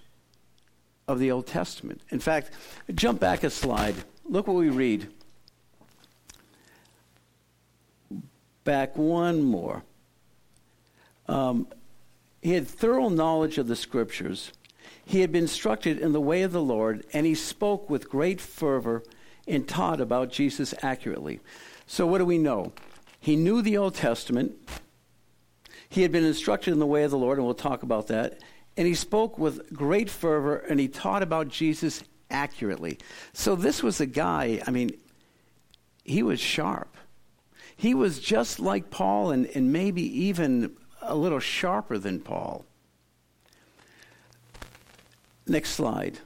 of 1.07 1.19
the 1.19 1.31
Old 1.31 1.47
Testament. 1.47 2.01
In 2.09 2.19
fact, 2.19 2.51
jump 2.95 3.19
back 3.19 3.43
a 3.43 3.49
slide. 3.49 3.95
Look 4.25 4.47
what 4.47 4.55
we 4.55 4.69
read. 4.69 5.07
Back 8.63 8.97
one 8.97 9.43
more. 9.43 9.83
Um, 11.27 11.67
he 12.41 12.53
had 12.53 12.67
thorough 12.67 13.09
knowledge 13.09 13.57
of 13.57 13.67
the 13.67 13.75
Scriptures. 13.75 14.51
He 15.05 15.21
had 15.21 15.31
been 15.31 15.43
instructed 15.43 15.99
in 15.99 16.13
the 16.13 16.21
way 16.21 16.43
of 16.43 16.51
the 16.51 16.61
Lord, 16.61 17.05
and 17.13 17.25
he 17.25 17.35
spoke 17.35 17.89
with 17.89 18.09
great 18.09 18.41
fervor 18.41 19.03
and 19.47 19.67
taught 19.67 19.99
about 19.99 20.31
Jesus 20.31 20.73
accurately. 20.81 21.41
So, 21.85 22.07
what 22.07 22.19
do 22.19 22.25
we 22.25 22.37
know? 22.37 22.71
He 23.19 23.35
knew 23.35 23.61
the 23.61 23.77
Old 23.77 23.95
Testament. 23.95 24.53
He 25.89 26.01
had 26.01 26.11
been 26.11 26.25
instructed 26.25 26.71
in 26.71 26.79
the 26.79 26.85
way 26.85 27.03
of 27.03 27.11
the 27.11 27.17
Lord, 27.17 27.37
and 27.37 27.45
we'll 27.45 27.53
talk 27.53 27.83
about 27.83 28.07
that. 28.07 28.39
And 28.75 28.87
he 28.87 28.95
spoke 28.95 29.37
with 29.37 29.71
great 29.73 30.09
fervor, 30.09 30.57
and 30.57 30.79
he 30.79 30.87
taught 30.87 31.21
about 31.21 31.47
Jesus 31.47 32.03
accurately. 32.31 32.97
So 33.33 33.55
this 33.55 33.83
was 33.83 34.01
a 34.01 34.05
guy, 34.05 34.61
I 34.65 34.71
mean, 34.71 34.91
he 36.03 36.23
was 36.23 36.39
sharp. 36.39 36.97
He 37.75 37.93
was 37.93 38.19
just 38.19 38.59
like 38.59 38.89
Paul, 38.89 39.31
and, 39.31 39.45
and 39.47 39.71
maybe 39.71 40.01
even 40.25 40.75
a 41.01 41.15
little 41.15 41.39
sharper 41.39 41.97
than 41.97 42.19
Paul. 42.19 42.65
Next 45.45 45.71
slide. 45.71 46.19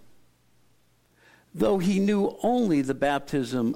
Though 1.53 1.79
he 1.79 1.99
knew 1.99 2.37
only 2.43 2.81
the 2.81 2.93
baptism 2.93 3.75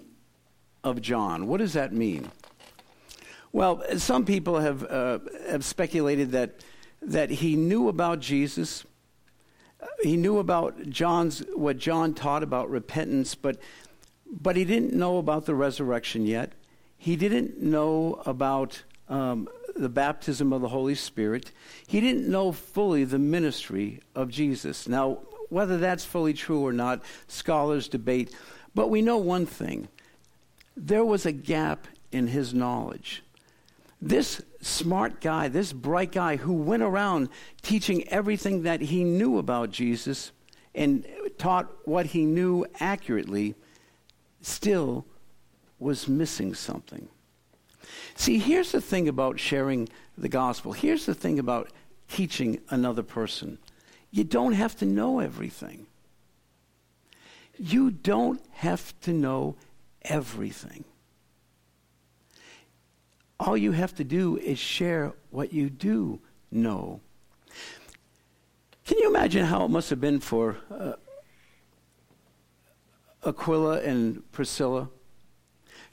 of 0.83 1.01
John. 1.01 1.47
What 1.47 1.57
does 1.57 1.73
that 1.73 1.93
mean? 1.93 2.29
Well, 3.51 3.83
some 3.97 4.25
people 4.25 4.59
have, 4.59 4.83
uh, 4.83 5.19
have 5.49 5.65
speculated 5.65 6.31
that, 6.31 6.63
that 7.01 7.29
he 7.29 7.55
knew 7.55 7.87
about 7.87 8.19
Jesus. 8.19 8.85
He 10.03 10.17
knew 10.17 10.37
about 10.37 10.89
John's, 10.89 11.43
what 11.55 11.77
John 11.77 12.13
taught 12.13 12.43
about 12.43 12.69
repentance, 12.69 13.35
but, 13.35 13.57
but 14.25 14.55
he 14.55 14.65
didn't 14.65 14.93
know 14.93 15.17
about 15.17 15.45
the 15.45 15.55
resurrection 15.55 16.25
yet. 16.25 16.53
He 16.97 17.15
didn't 17.15 17.61
know 17.61 18.21
about 18.25 18.83
um, 19.09 19.47
the 19.75 19.89
baptism 19.89 20.53
of 20.53 20.61
the 20.61 20.69
Holy 20.69 20.95
Spirit. 20.95 21.51
He 21.87 21.99
didn't 21.99 22.29
know 22.29 22.51
fully 22.51 23.03
the 23.03 23.19
ministry 23.19 24.01
of 24.15 24.29
Jesus. 24.29 24.87
Now, 24.87 25.19
whether 25.49 25.77
that's 25.77 26.05
fully 26.05 26.33
true 26.33 26.65
or 26.65 26.71
not, 26.71 27.01
scholars 27.27 27.87
debate. 27.87 28.33
But 28.75 28.89
we 28.89 29.01
know 29.01 29.17
one 29.17 29.45
thing 29.45 29.87
there 30.77 31.03
was 31.03 31.25
a 31.25 31.31
gap 31.31 31.87
in 32.11 32.27
his 32.27 32.53
knowledge. 32.53 33.23
This 34.01 34.41
smart 34.61 35.21
guy, 35.21 35.47
this 35.47 35.73
bright 35.73 36.11
guy 36.11 36.37
who 36.37 36.53
went 36.53 36.81
around 36.81 37.29
teaching 37.61 38.07
everything 38.07 38.63
that 38.63 38.81
he 38.81 39.03
knew 39.03 39.37
about 39.37 39.69
Jesus 39.69 40.31
and 40.73 41.05
taught 41.37 41.69
what 41.85 42.07
he 42.07 42.25
knew 42.25 42.65
accurately, 42.79 43.53
still 44.41 45.05
was 45.77 46.07
missing 46.07 46.55
something. 46.55 47.09
See, 48.15 48.39
here's 48.39 48.71
the 48.71 48.81
thing 48.81 49.07
about 49.07 49.39
sharing 49.39 49.89
the 50.17 50.29
gospel. 50.29 50.71
Here's 50.71 51.05
the 51.05 51.13
thing 51.13 51.39
about 51.39 51.71
teaching 52.07 52.59
another 52.69 53.03
person. 53.03 53.57
You 54.11 54.23
don't 54.23 54.53
have 54.53 54.75
to 54.77 54.85
know 54.85 55.19
everything. 55.19 55.87
You 57.57 57.91
don't 57.91 58.41
have 58.51 58.99
to 59.01 59.13
know 59.13 59.55
everything. 60.03 60.85
All 63.41 63.57
you 63.57 63.71
have 63.71 63.95
to 63.95 64.03
do 64.03 64.37
is 64.37 64.59
share 64.59 65.13
what 65.31 65.51
you 65.51 65.71
do 65.71 66.19
know. 66.51 67.01
Can 68.85 68.99
you 68.99 69.09
imagine 69.09 69.45
how 69.45 69.65
it 69.65 69.69
must 69.69 69.89
have 69.89 69.99
been 69.99 70.19
for 70.19 70.57
uh, 70.69 70.93
Aquila 73.25 73.81
and 73.81 74.31
Priscilla 74.31 74.89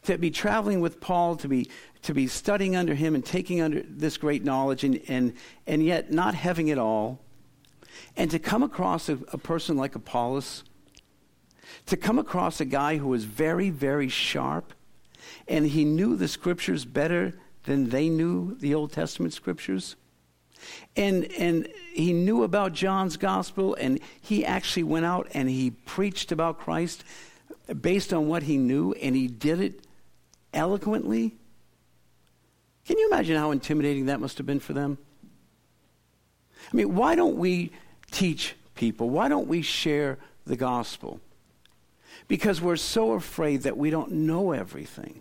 to 0.02 0.18
be 0.18 0.30
traveling 0.30 0.82
with 0.82 1.00
Paul, 1.00 1.36
to 1.36 1.48
be 1.48 1.70
to 2.02 2.12
be 2.12 2.26
studying 2.26 2.76
under 2.76 2.94
him 2.94 3.14
and 3.14 3.24
taking 3.24 3.62
under 3.62 3.82
this 3.82 4.18
great 4.18 4.44
knowledge, 4.44 4.84
and 4.84 5.00
and 5.08 5.32
and 5.66 5.82
yet 5.82 6.12
not 6.12 6.34
having 6.34 6.68
it 6.68 6.76
all, 6.76 7.18
and 8.14 8.30
to 8.30 8.38
come 8.38 8.62
across 8.62 9.08
a, 9.08 9.18
a 9.32 9.38
person 9.38 9.78
like 9.78 9.94
Apollos, 9.94 10.64
to 11.86 11.96
come 11.96 12.18
across 12.18 12.60
a 12.60 12.66
guy 12.66 12.98
who 12.98 13.08
was 13.08 13.24
very 13.24 13.70
very 13.70 14.10
sharp, 14.10 14.74
and 15.48 15.66
he 15.66 15.84
knew 15.84 16.16
the 16.16 16.28
scriptures 16.28 16.84
better 16.84 17.34
than 17.64 17.90
they 17.90 18.08
knew 18.08 18.56
the 18.56 18.74
Old 18.74 18.92
Testament 18.92 19.32
scriptures. 19.32 19.96
And, 20.96 21.24
and 21.38 21.68
he 21.92 22.12
knew 22.12 22.42
about 22.42 22.72
John's 22.72 23.16
gospel, 23.16 23.74
and 23.74 24.00
he 24.20 24.44
actually 24.44 24.82
went 24.82 25.06
out 25.06 25.28
and 25.32 25.48
he 25.48 25.70
preached 25.70 26.32
about 26.32 26.58
Christ 26.58 27.04
based 27.80 28.12
on 28.12 28.28
what 28.28 28.42
he 28.42 28.56
knew, 28.56 28.92
and 28.94 29.14
he 29.14 29.28
did 29.28 29.60
it 29.60 29.86
eloquently. 30.52 31.34
Can 32.86 32.98
you 32.98 33.08
imagine 33.08 33.36
how 33.36 33.50
intimidating 33.50 34.06
that 34.06 34.20
must 34.20 34.38
have 34.38 34.46
been 34.46 34.60
for 34.60 34.72
them? 34.72 34.98
I 36.72 36.76
mean, 36.76 36.94
why 36.94 37.14
don't 37.14 37.36
we 37.36 37.72
teach 38.10 38.54
people? 38.74 39.10
Why 39.10 39.28
don't 39.28 39.46
we 39.46 39.62
share 39.62 40.18
the 40.46 40.56
gospel? 40.56 41.20
Because 42.26 42.60
we're 42.60 42.76
so 42.76 43.12
afraid 43.12 43.62
that 43.62 43.76
we 43.76 43.90
don't 43.90 44.12
know 44.12 44.52
everything. 44.52 45.20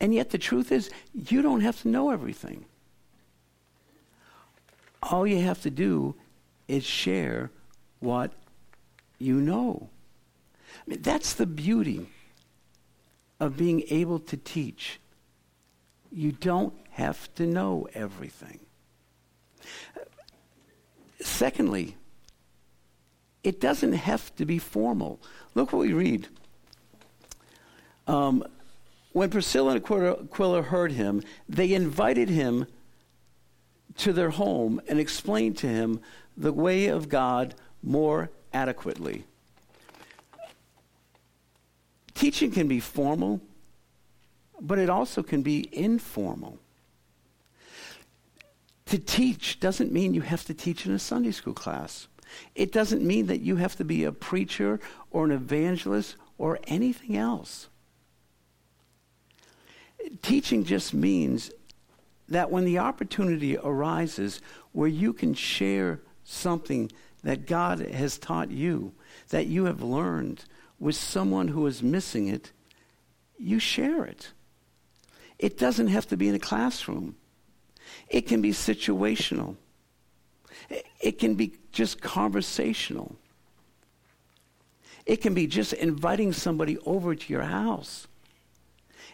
And 0.00 0.14
yet, 0.14 0.30
the 0.30 0.38
truth 0.38 0.72
is, 0.72 0.90
you 1.14 1.42
don't 1.42 1.62
have 1.62 1.80
to 1.82 1.88
know 1.88 2.10
everything. 2.10 2.66
All 5.02 5.26
you 5.26 5.40
have 5.42 5.62
to 5.62 5.70
do 5.70 6.14
is 6.68 6.84
share 6.84 7.50
what 8.00 8.32
you 9.18 9.40
know. 9.40 9.88
I 10.86 10.90
mean, 10.90 11.02
that's 11.02 11.34
the 11.34 11.46
beauty 11.46 12.08
of 13.40 13.56
being 13.56 13.84
able 13.88 14.18
to 14.18 14.36
teach. 14.36 15.00
You 16.12 16.32
don't 16.32 16.74
have 16.90 17.32
to 17.34 17.46
know 17.46 17.88
everything. 17.94 18.60
Secondly, 21.20 21.96
it 23.42 23.60
doesn't 23.60 23.92
have 23.92 24.34
to 24.36 24.44
be 24.44 24.58
formal. 24.58 25.20
Look 25.54 25.72
what 25.72 25.80
we 25.80 25.92
read. 25.92 26.28
Um, 28.06 28.44
when 29.16 29.30
Priscilla 29.30 29.76
and 29.76 29.82
Aquila 29.82 30.60
heard 30.60 30.92
him, 30.92 31.22
they 31.48 31.72
invited 31.72 32.28
him 32.28 32.66
to 33.96 34.12
their 34.12 34.28
home 34.28 34.78
and 34.88 35.00
explained 35.00 35.56
to 35.56 35.66
him 35.66 36.00
the 36.36 36.52
way 36.52 36.88
of 36.88 37.08
God 37.08 37.54
more 37.82 38.30
adequately. 38.52 39.24
Teaching 42.12 42.50
can 42.50 42.68
be 42.68 42.78
formal, 42.78 43.40
but 44.60 44.78
it 44.78 44.90
also 44.90 45.22
can 45.22 45.40
be 45.40 45.66
informal. 45.72 46.58
To 48.84 48.98
teach 48.98 49.60
doesn't 49.60 49.92
mean 49.92 50.12
you 50.12 50.20
have 50.20 50.44
to 50.44 50.52
teach 50.52 50.84
in 50.84 50.92
a 50.92 50.98
Sunday 50.98 51.30
school 51.30 51.54
class. 51.54 52.06
It 52.54 52.70
doesn't 52.70 53.00
mean 53.00 53.28
that 53.28 53.40
you 53.40 53.56
have 53.56 53.76
to 53.76 53.84
be 53.84 54.04
a 54.04 54.12
preacher 54.12 54.78
or 55.10 55.24
an 55.24 55.30
evangelist 55.30 56.16
or 56.36 56.58
anything 56.66 57.16
else. 57.16 57.70
Teaching 60.22 60.64
just 60.64 60.94
means 60.94 61.50
that 62.28 62.50
when 62.50 62.64
the 62.64 62.78
opportunity 62.78 63.56
arises 63.56 64.40
where 64.72 64.88
you 64.88 65.12
can 65.12 65.34
share 65.34 66.00
something 66.24 66.90
that 67.22 67.46
God 67.46 67.80
has 67.80 68.18
taught 68.18 68.50
you, 68.50 68.92
that 69.30 69.46
you 69.46 69.64
have 69.64 69.82
learned 69.82 70.44
with 70.78 70.94
someone 70.94 71.48
who 71.48 71.66
is 71.66 71.82
missing 71.82 72.28
it, 72.28 72.52
you 73.38 73.58
share 73.58 74.04
it. 74.04 74.32
It 75.38 75.58
doesn't 75.58 75.88
have 75.88 76.06
to 76.08 76.16
be 76.16 76.28
in 76.28 76.34
a 76.34 76.40
classroom. 76.40 77.16
It 78.08 78.22
can 78.22 78.40
be 78.40 78.50
situational. 78.50 79.56
It 81.00 81.18
can 81.18 81.34
be 81.34 81.54
just 81.72 82.00
conversational. 82.00 83.16
It 85.04 85.20
can 85.20 85.34
be 85.34 85.46
just 85.46 85.72
inviting 85.74 86.32
somebody 86.32 86.78
over 86.78 87.14
to 87.14 87.32
your 87.32 87.42
house 87.42 88.08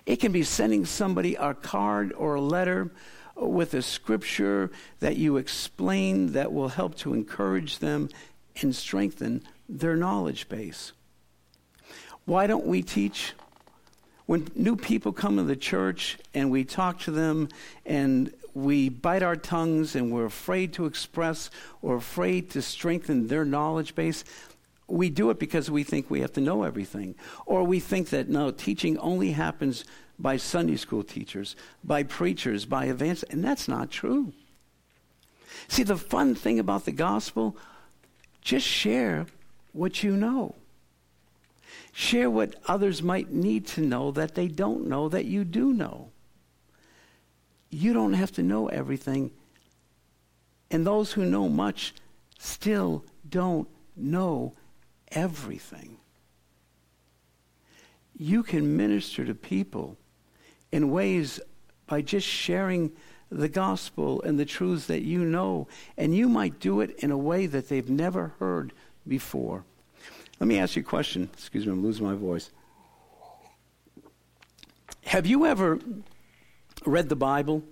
it 0.07 0.17
can 0.17 0.33
be 0.33 0.43
sending 0.43 0.85
somebody 0.85 1.35
a 1.37 1.55
card 1.55 2.13
or 2.13 2.35
a 2.35 2.41
letter 2.41 2.91
with 3.37 3.75
a 3.75 3.83
scripture 3.83 4.71
that 5.01 5.17
you 5.17 5.37
explain 5.37 6.33
that 6.33 6.53
will 6.53 6.69
help 6.69 6.97
to 6.97 7.15
encourage 7.15 7.79
them 7.79 8.09
and 8.61 8.75
strengthen 8.75 9.43
their 9.69 9.97
knowledge 9.97 10.49
base. 10.49 10.93
Why 12.25 12.47
don't 12.47 12.67
we 12.67 12.83
teach? 12.83 13.33
When 14.27 14.49
new 14.55 14.77
people 14.77 15.13
come 15.13 15.37
to 15.37 15.43
the 15.43 15.57
church 15.57 16.19
and 16.35 16.51
we 16.51 16.65
talk 16.65 17.01
to 17.01 17.11
them 17.11 17.49
and 17.85 18.33
we 18.55 18.89
bite 18.89 19.23
our 19.23 19.37
tongues 19.37 19.97
and 19.97 20.13
we're 20.13 20.27
afraid 20.27 20.75
to 20.75 20.87
express 20.87 21.51
or 21.81 21.97
afraid 21.97 22.51
to 22.51 22.63
strengthen 22.63 23.27
their 23.27 23.45
knowledge 23.45 23.95
base, 23.95 24.25
we 24.93 25.09
do 25.09 25.31
it 25.31 25.39
because 25.39 25.71
we 25.71 25.83
think 25.83 26.11
we 26.11 26.21
have 26.21 26.33
to 26.35 26.41
know 26.41 26.65
everything. 26.65 27.15
Or 27.47 27.65
we 27.65 27.81
think 27.81 28.11
that 28.11 28.29
no, 28.29 28.51
teaching 28.51 28.99
only 28.99 29.33
happens 29.33 29.85
by 30.19 30.37
Sunday 30.37 30.77
school 30.77 31.03
teachers, 31.03 31.57
by 31.83 32.03
preachers, 32.03 32.67
by 32.67 32.85
evangelists, 32.85 33.25
and 33.31 33.43
that's 33.43 33.69
not 33.69 33.91
true. 33.91 34.35
See, 35.67 35.83
the 35.83 35.97
fun 35.97 36.35
thing 36.35 36.59
about 36.59 36.85
the 36.85 36.93
gospel, 36.93 37.57
just 38.43 38.67
share 38.67 39.27
what 39.73 40.03
you 40.03 40.15
know. 40.15 40.55
Share 41.93 42.31
what 42.31 42.57
others 42.67 43.03
might 43.03 43.33
need 43.33 43.67
to 43.69 43.81
know 43.81 44.11
that 44.11 44.35
they 44.35 44.47
don't 44.47 44.87
know 44.87 45.09
that 45.09 45.25
you 45.25 45.45
do 45.45 45.73
know. 45.73 46.11
You 47.71 47.95
don't 47.95 48.13
have 48.13 48.33
to 48.33 48.43
know 48.43 48.69
everything. 48.69 49.31
And 50.71 50.87
those 50.87 51.13
who 51.13 51.25
know 51.25 51.49
much 51.49 51.95
still 52.39 53.05
don't 53.29 53.69
know 53.97 54.53
everything. 55.13 55.99
You 58.17 58.43
can 58.43 58.77
minister 58.77 59.25
to 59.25 59.35
people 59.35 59.97
in 60.71 60.91
ways 60.91 61.41
by 61.87 62.03
just 62.03 62.27
sharing 62.27 62.93
the 63.31 63.49
gospel 63.49 64.21
and 64.23 64.39
the 64.39 64.45
truths 64.45 64.87
that 64.87 65.03
you 65.03 65.25
know, 65.25 65.67
and 65.97 66.15
you 66.15 66.29
might 66.29 66.61
do 66.61 66.81
it 66.81 66.91
in 66.99 67.11
a 67.11 67.17
way 67.17 67.47
that 67.47 67.69
they've 67.69 67.89
never 67.89 68.35
heard 68.39 68.73
before. 69.09 69.65
Let 70.39 70.47
me 70.47 70.59
ask 70.59 70.77
you 70.77 70.83
a 70.83 70.85
question. 70.85 71.31
Excuse 71.33 71.67
me, 71.67 71.73
I'm 71.73 71.83
losing 71.83 72.07
my 72.07 72.15
voice. 72.15 72.51
Have 75.05 75.27
you 75.27 75.47
ever 75.47 75.79
read 76.85 77.09
the 77.09 77.17
Bible 77.17 77.63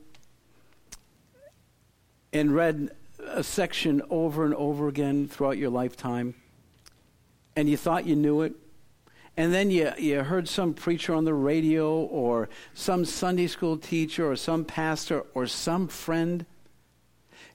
and 2.32 2.54
read 2.54 2.90
a 3.26 3.42
section 3.42 4.02
over 4.10 4.44
and 4.44 4.54
over 4.54 4.88
again 4.88 5.28
throughout 5.28 5.58
your 5.58 5.70
lifetime? 5.70 6.34
And 7.56 7.68
you 7.68 7.76
thought 7.76 8.06
you 8.06 8.16
knew 8.16 8.42
it, 8.42 8.54
and 9.36 9.52
then 9.52 9.70
you, 9.70 9.90
you 9.98 10.22
heard 10.22 10.48
some 10.48 10.74
preacher 10.74 11.14
on 11.14 11.24
the 11.24 11.34
radio 11.34 12.00
or 12.00 12.48
some 12.74 13.04
Sunday 13.04 13.46
school 13.46 13.76
teacher 13.78 14.30
or 14.30 14.36
some 14.36 14.64
pastor 14.64 15.24
or 15.34 15.46
some 15.46 15.88
friend 15.88 16.44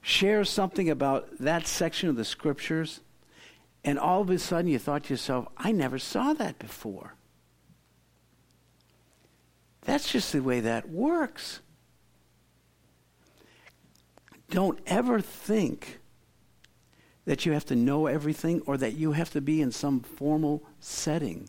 share 0.02 0.44
something 0.44 0.88
about 0.88 1.28
that 1.38 1.66
section 1.66 2.08
of 2.08 2.16
the 2.16 2.24
scriptures, 2.24 3.00
and 3.84 3.98
all 3.98 4.20
of 4.20 4.30
a 4.30 4.38
sudden 4.38 4.70
you 4.70 4.78
thought 4.78 5.04
to 5.04 5.12
yourself, 5.12 5.48
I 5.56 5.72
never 5.72 5.98
saw 5.98 6.32
that 6.34 6.58
before. 6.58 7.14
That's 9.82 10.10
just 10.10 10.32
the 10.32 10.42
way 10.42 10.60
that 10.60 10.88
works. 10.88 11.60
Don't 14.50 14.78
ever 14.86 15.20
think 15.20 15.98
that 17.26 17.44
you 17.44 17.52
have 17.52 17.66
to 17.66 17.76
know 17.76 18.06
everything 18.06 18.62
or 18.66 18.76
that 18.78 18.94
you 18.94 19.12
have 19.12 19.30
to 19.30 19.40
be 19.40 19.60
in 19.60 19.70
some 19.70 20.00
formal 20.00 20.62
setting 20.80 21.48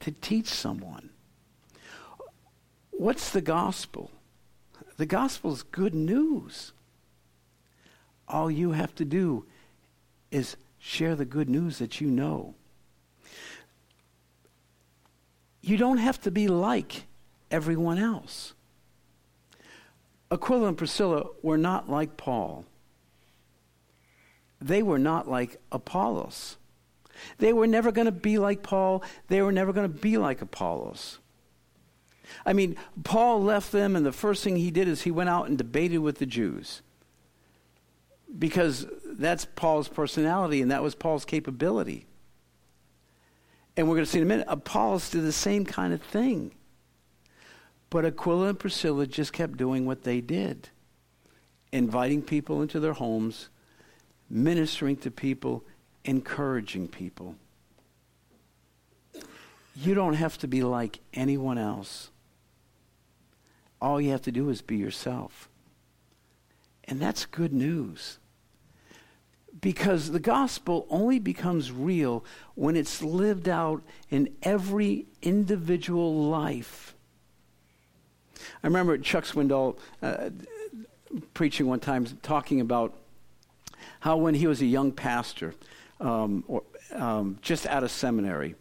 to 0.00 0.10
teach 0.10 0.46
someone. 0.46 1.08
What's 2.90 3.30
the 3.30 3.40
gospel? 3.40 4.10
The 4.98 5.06
gospel 5.06 5.52
is 5.52 5.62
good 5.62 5.94
news. 5.94 6.72
All 8.28 8.50
you 8.50 8.72
have 8.72 8.94
to 8.96 9.04
do 9.04 9.44
is 10.30 10.56
share 10.78 11.16
the 11.16 11.24
good 11.24 11.48
news 11.48 11.78
that 11.78 12.00
you 12.00 12.08
know. 12.08 12.54
You 15.62 15.76
don't 15.76 15.98
have 15.98 16.20
to 16.22 16.30
be 16.30 16.46
like 16.46 17.04
everyone 17.50 17.98
else. 17.98 18.52
Aquila 20.30 20.68
and 20.68 20.78
Priscilla 20.78 21.26
were 21.42 21.58
not 21.58 21.88
like 21.88 22.16
Paul 22.16 22.64
they 24.60 24.82
were 24.82 24.98
not 24.98 25.28
like 25.28 25.60
Apollos. 25.70 26.56
They 27.38 27.52
were 27.52 27.66
never 27.66 27.92
going 27.92 28.06
to 28.06 28.12
be 28.12 28.38
like 28.38 28.62
Paul. 28.62 29.02
They 29.28 29.42
were 29.42 29.52
never 29.52 29.72
going 29.72 29.90
to 29.90 30.00
be 30.00 30.18
like 30.18 30.42
Apollos. 30.42 31.18
I 32.44 32.52
mean, 32.52 32.76
Paul 33.04 33.42
left 33.42 33.72
them, 33.72 33.96
and 33.96 34.04
the 34.04 34.12
first 34.12 34.42
thing 34.42 34.56
he 34.56 34.70
did 34.70 34.88
is 34.88 35.02
he 35.02 35.10
went 35.10 35.30
out 35.30 35.48
and 35.48 35.56
debated 35.56 35.98
with 35.98 36.18
the 36.18 36.26
Jews. 36.26 36.82
Because 38.38 38.86
that's 39.04 39.44
Paul's 39.44 39.88
personality, 39.88 40.60
and 40.60 40.70
that 40.70 40.82
was 40.82 40.94
Paul's 40.94 41.24
capability. 41.24 42.06
And 43.76 43.88
we're 43.88 43.94
going 43.94 44.04
to 44.04 44.10
see 44.10 44.18
in 44.18 44.24
a 44.24 44.28
minute, 44.28 44.46
Apollos 44.48 45.10
did 45.10 45.22
the 45.22 45.32
same 45.32 45.64
kind 45.64 45.92
of 45.92 46.02
thing. 46.02 46.52
But 47.88 48.04
Aquila 48.04 48.48
and 48.48 48.58
Priscilla 48.58 49.06
just 49.06 49.32
kept 49.32 49.56
doing 49.56 49.86
what 49.86 50.02
they 50.02 50.20
did 50.20 50.70
inviting 51.72 52.22
people 52.22 52.62
into 52.62 52.80
their 52.80 52.94
homes, 52.94 53.48
ministering 54.28 54.96
to 54.98 55.10
people, 55.10 55.64
encouraging 56.04 56.88
people. 56.88 57.36
You 59.74 59.94
don't 59.94 60.14
have 60.14 60.38
to 60.38 60.48
be 60.48 60.62
like 60.62 61.00
anyone 61.12 61.58
else. 61.58 62.10
All 63.80 64.00
you 64.00 64.10
have 64.10 64.22
to 64.22 64.32
do 64.32 64.48
is 64.48 64.62
be 64.62 64.76
yourself. 64.76 65.48
And 66.84 67.00
that's 67.00 67.26
good 67.26 67.52
news. 67.52 68.18
Because 69.60 70.10
the 70.10 70.20
gospel 70.20 70.86
only 70.90 71.18
becomes 71.18 71.72
real 71.72 72.24
when 72.54 72.76
it's 72.76 73.02
lived 73.02 73.48
out 73.48 73.82
in 74.10 74.34
every 74.42 75.06
individual 75.22 76.24
life. 76.24 76.94
I 78.62 78.66
remember 78.66 78.98
Chuck 78.98 79.24
Swindoll 79.24 79.78
uh, 80.02 80.30
preaching 81.34 81.66
one 81.66 81.80
time, 81.80 82.06
talking 82.22 82.60
about 82.60 82.94
how 84.00 84.16
when 84.16 84.34
he 84.34 84.46
was 84.46 84.60
a 84.62 84.66
young 84.66 84.92
pastor, 84.92 85.54
um, 86.00 86.44
or, 86.46 86.62
um, 86.92 87.38
just 87.42 87.66
out 87.66 87.82
of 87.82 87.90
seminary, 87.90 88.54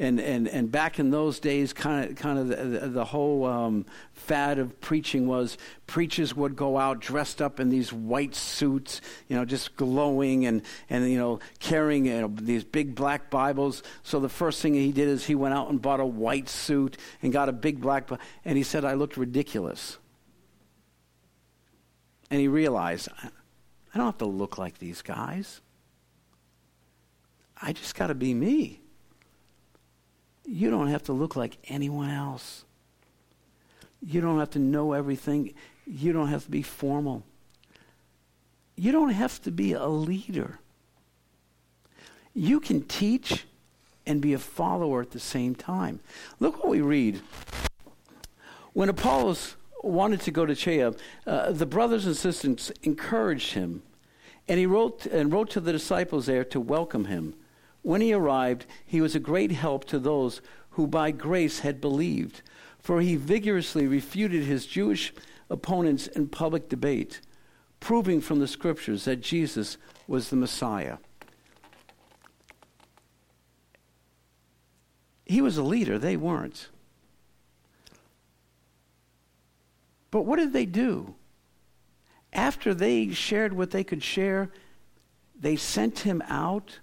and, 0.00 0.20
and, 0.20 0.46
and 0.46 0.70
back 0.70 1.00
in 1.00 1.10
those 1.10 1.40
days, 1.40 1.72
kind 1.72 2.08
of 2.08 2.16
kind 2.16 2.38
of 2.38 2.48
the, 2.48 2.88
the 2.88 3.04
whole 3.04 3.44
um, 3.44 3.84
fad 4.12 4.60
of 4.60 4.80
preaching 4.80 5.26
was 5.26 5.58
preachers 5.88 6.36
would 6.36 6.54
go 6.54 6.78
out 6.78 7.00
dressed 7.00 7.42
up 7.42 7.58
in 7.58 7.68
these 7.68 7.92
white 7.92 8.36
suits, 8.36 9.00
you 9.26 9.34
know, 9.34 9.44
just 9.44 9.74
glowing 9.76 10.46
and, 10.46 10.62
and 10.88 11.10
you 11.10 11.18
know 11.18 11.40
carrying 11.58 12.06
you 12.06 12.20
know, 12.20 12.32
these 12.32 12.62
big 12.62 12.94
black 12.94 13.28
Bibles. 13.28 13.82
So 14.04 14.20
the 14.20 14.28
first 14.28 14.62
thing 14.62 14.74
he 14.74 14.92
did 14.92 15.08
is 15.08 15.26
he 15.26 15.34
went 15.34 15.54
out 15.54 15.68
and 15.68 15.82
bought 15.82 15.98
a 15.98 16.06
white 16.06 16.48
suit 16.48 16.96
and 17.20 17.32
got 17.32 17.48
a 17.48 17.52
big 17.52 17.80
black, 17.80 18.08
and 18.44 18.56
he 18.56 18.62
said 18.62 18.84
I 18.84 18.94
looked 18.94 19.16
ridiculous. 19.16 19.98
And 22.30 22.40
he 22.40 22.46
realized 22.46 23.08
I 23.94 23.98
don't 23.98 24.06
have 24.06 24.18
to 24.18 24.26
look 24.26 24.58
like 24.58 24.78
these 24.78 25.02
guys. 25.02 25.60
I 27.60 27.72
just 27.72 27.94
got 27.94 28.08
to 28.08 28.14
be 28.14 28.34
me. 28.34 28.80
You 30.44 30.70
don't 30.70 30.88
have 30.88 31.02
to 31.04 31.12
look 31.12 31.36
like 31.36 31.58
anyone 31.68 32.10
else. 32.10 32.64
You 34.00 34.20
don't 34.20 34.38
have 34.38 34.50
to 34.50 34.58
know 34.58 34.92
everything. 34.92 35.54
You 35.86 36.12
don't 36.12 36.28
have 36.28 36.44
to 36.44 36.50
be 36.50 36.62
formal. 36.62 37.24
You 38.76 38.92
don't 38.92 39.10
have 39.10 39.42
to 39.42 39.50
be 39.50 39.72
a 39.72 39.86
leader. 39.86 40.60
You 42.32 42.60
can 42.60 42.82
teach 42.82 43.44
and 44.06 44.20
be 44.20 44.32
a 44.32 44.38
follower 44.38 45.02
at 45.02 45.10
the 45.10 45.20
same 45.20 45.54
time. 45.54 46.00
Look 46.38 46.58
what 46.58 46.68
we 46.68 46.80
read. 46.80 47.20
When 48.72 48.88
Apollos 48.88 49.56
wanted 49.82 50.20
to 50.22 50.30
go 50.30 50.46
to 50.46 50.52
Achaia, 50.52 50.94
uh, 51.26 51.52
the 51.52 51.66
brothers 51.66 52.06
and 52.06 52.16
sisters 52.16 52.72
encouraged 52.82 53.52
him, 53.52 53.82
and 54.48 54.58
he 54.58 54.66
wrote 54.66 55.06
and 55.06 55.32
wrote 55.32 55.50
to 55.50 55.60
the 55.60 55.72
disciples 55.72 56.26
there 56.26 56.44
to 56.44 56.60
welcome 56.60 57.06
him. 57.06 57.34
When 57.82 58.00
he 58.00 58.12
arrived, 58.12 58.66
he 58.84 59.00
was 59.00 59.14
a 59.14 59.20
great 59.20 59.52
help 59.52 59.84
to 59.86 59.98
those 59.98 60.40
who 60.70 60.86
by 60.86 61.10
grace 61.10 61.60
had 61.60 61.80
believed, 61.80 62.42
for 62.78 63.00
he 63.00 63.16
vigorously 63.16 63.86
refuted 63.86 64.44
his 64.44 64.66
Jewish 64.66 65.12
opponents 65.50 66.06
in 66.06 66.28
public 66.28 66.68
debate, 66.68 67.20
proving 67.80 68.20
from 68.20 68.40
the 68.40 68.48
scriptures 68.48 69.04
that 69.04 69.20
Jesus 69.20 69.76
was 70.06 70.30
the 70.30 70.36
Messiah. 70.36 70.98
He 75.24 75.40
was 75.40 75.58
a 75.58 75.62
leader, 75.62 75.98
they 75.98 76.16
weren't. 76.16 76.68
But 80.10 80.22
what 80.22 80.38
did 80.38 80.52
they 80.52 80.66
do? 80.66 81.14
After 82.32 82.74
they 82.74 83.10
shared 83.10 83.52
what 83.52 83.70
they 83.70 83.84
could 83.84 84.02
share, 84.02 84.50
they 85.38 85.56
sent 85.56 86.00
him 86.00 86.22
out 86.28 86.80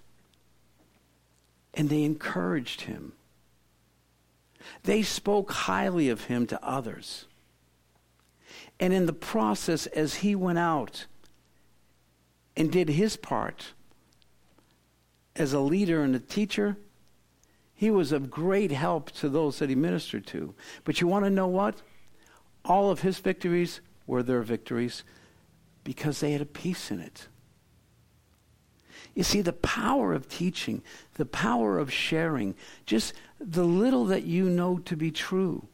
and 1.74 1.88
they 1.88 2.02
encouraged 2.04 2.82
him. 2.82 3.12
They 4.82 5.02
spoke 5.02 5.52
highly 5.52 6.08
of 6.08 6.24
him 6.24 6.46
to 6.48 6.64
others. 6.64 7.26
And 8.80 8.92
in 8.92 9.06
the 9.06 9.12
process, 9.12 9.86
as 9.86 10.16
he 10.16 10.34
went 10.34 10.58
out 10.58 11.06
and 12.56 12.70
did 12.70 12.88
his 12.88 13.16
part 13.16 13.72
as 15.34 15.52
a 15.52 15.60
leader 15.60 16.02
and 16.02 16.16
a 16.16 16.20
teacher, 16.20 16.76
he 17.74 17.90
was 17.90 18.10
of 18.10 18.30
great 18.30 18.70
help 18.70 19.10
to 19.12 19.28
those 19.28 19.58
that 19.58 19.68
he 19.68 19.74
ministered 19.74 20.26
to. 20.28 20.54
But 20.84 21.00
you 21.00 21.06
want 21.06 21.24
to 21.24 21.30
know 21.30 21.46
what? 21.46 21.82
All 22.66 22.90
of 22.90 23.00
his 23.00 23.18
victories 23.18 23.80
were 24.06 24.22
their 24.22 24.42
victories 24.42 25.04
because 25.84 26.20
they 26.20 26.32
had 26.32 26.40
a 26.40 26.46
piece 26.46 26.90
in 26.90 27.00
it. 27.00 27.28
You 29.14 29.22
see, 29.22 29.40
the 29.40 29.52
power 29.52 30.12
of 30.12 30.28
teaching, 30.28 30.82
the 31.14 31.24
power 31.24 31.78
of 31.78 31.92
sharing, 31.92 32.54
just 32.84 33.14
the 33.40 33.64
little 33.64 34.04
that 34.06 34.24
you 34.24 34.50
know 34.50 34.78
to 34.78 34.96
be 34.96 35.10
true. 35.10 35.68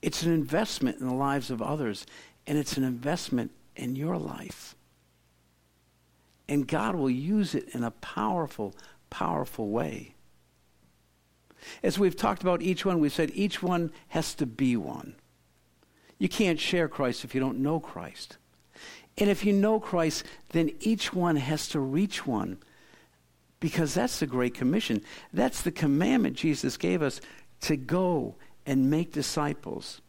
It's 0.00 0.22
an 0.22 0.32
investment 0.32 0.98
in 0.98 1.06
the 1.06 1.14
lives 1.14 1.50
of 1.50 1.60
others, 1.60 2.06
and 2.46 2.56
it's 2.56 2.76
an 2.78 2.84
investment 2.84 3.50
in 3.76 3.96
your 3.96 4.16
life. 4.16 4.74
And 6.48 6.66
God 6.66 6.94
will 6.94 7.10
use 7.10 7.54
it 7.54 7.68
in 7.74 7.84
a 7.84 7.90
powerful, 7.90 8.74
powerful 9.10 9.68
way. 9.68 10.14
As 11.82 11.98
we've 11.98 12.16
talked 12.16 12.42
about 12.42 12.62
each 12.62 12.84
one, 12.84 13.00
we've 13.00 13.12
said 13.12 13.30
each 13.34 13.62
one 13.62 13.92
has 14.08 14.34
to 14.34 14.46
be 14.46 14.76
one. 14.76 15.14
You 16.18 16.28
can't 16.28 16.60
share 16.60 16.88
Christ 16.88 17.24
if 17.24 17.34
you 17.34 17.40
don't 17.40 17.58
know 17.58 17.80
Christ. 17.80 18.36
And 19.18 19.28
if 19.28 19.44
you 19.44 19.52
know 19.52 19.80
Christ, 19.80 20.24
then 20.50 20.70
each 20.80 21.12
one 21.12 21.36
has 21.36 21.68
to 21.68 21.80
reach 21.80 22.26
one 22.26 22.58
because 23.58 23.94
that's 23.94 24.20
the 24.20 24.26
Great 24.26 24.54
Commission. 24.54 25.02
That's 25.32 25.62
the 25.62 25.70
commandment 25.70 26.36
Jesus 26.36 26.76
gave 26.76 27.02
us 27.02 27.20
to 27.62 27.76
go 27.76 28.36
and 28.64 28.90
make 28.90 29.12
disciples, 29.12 30.00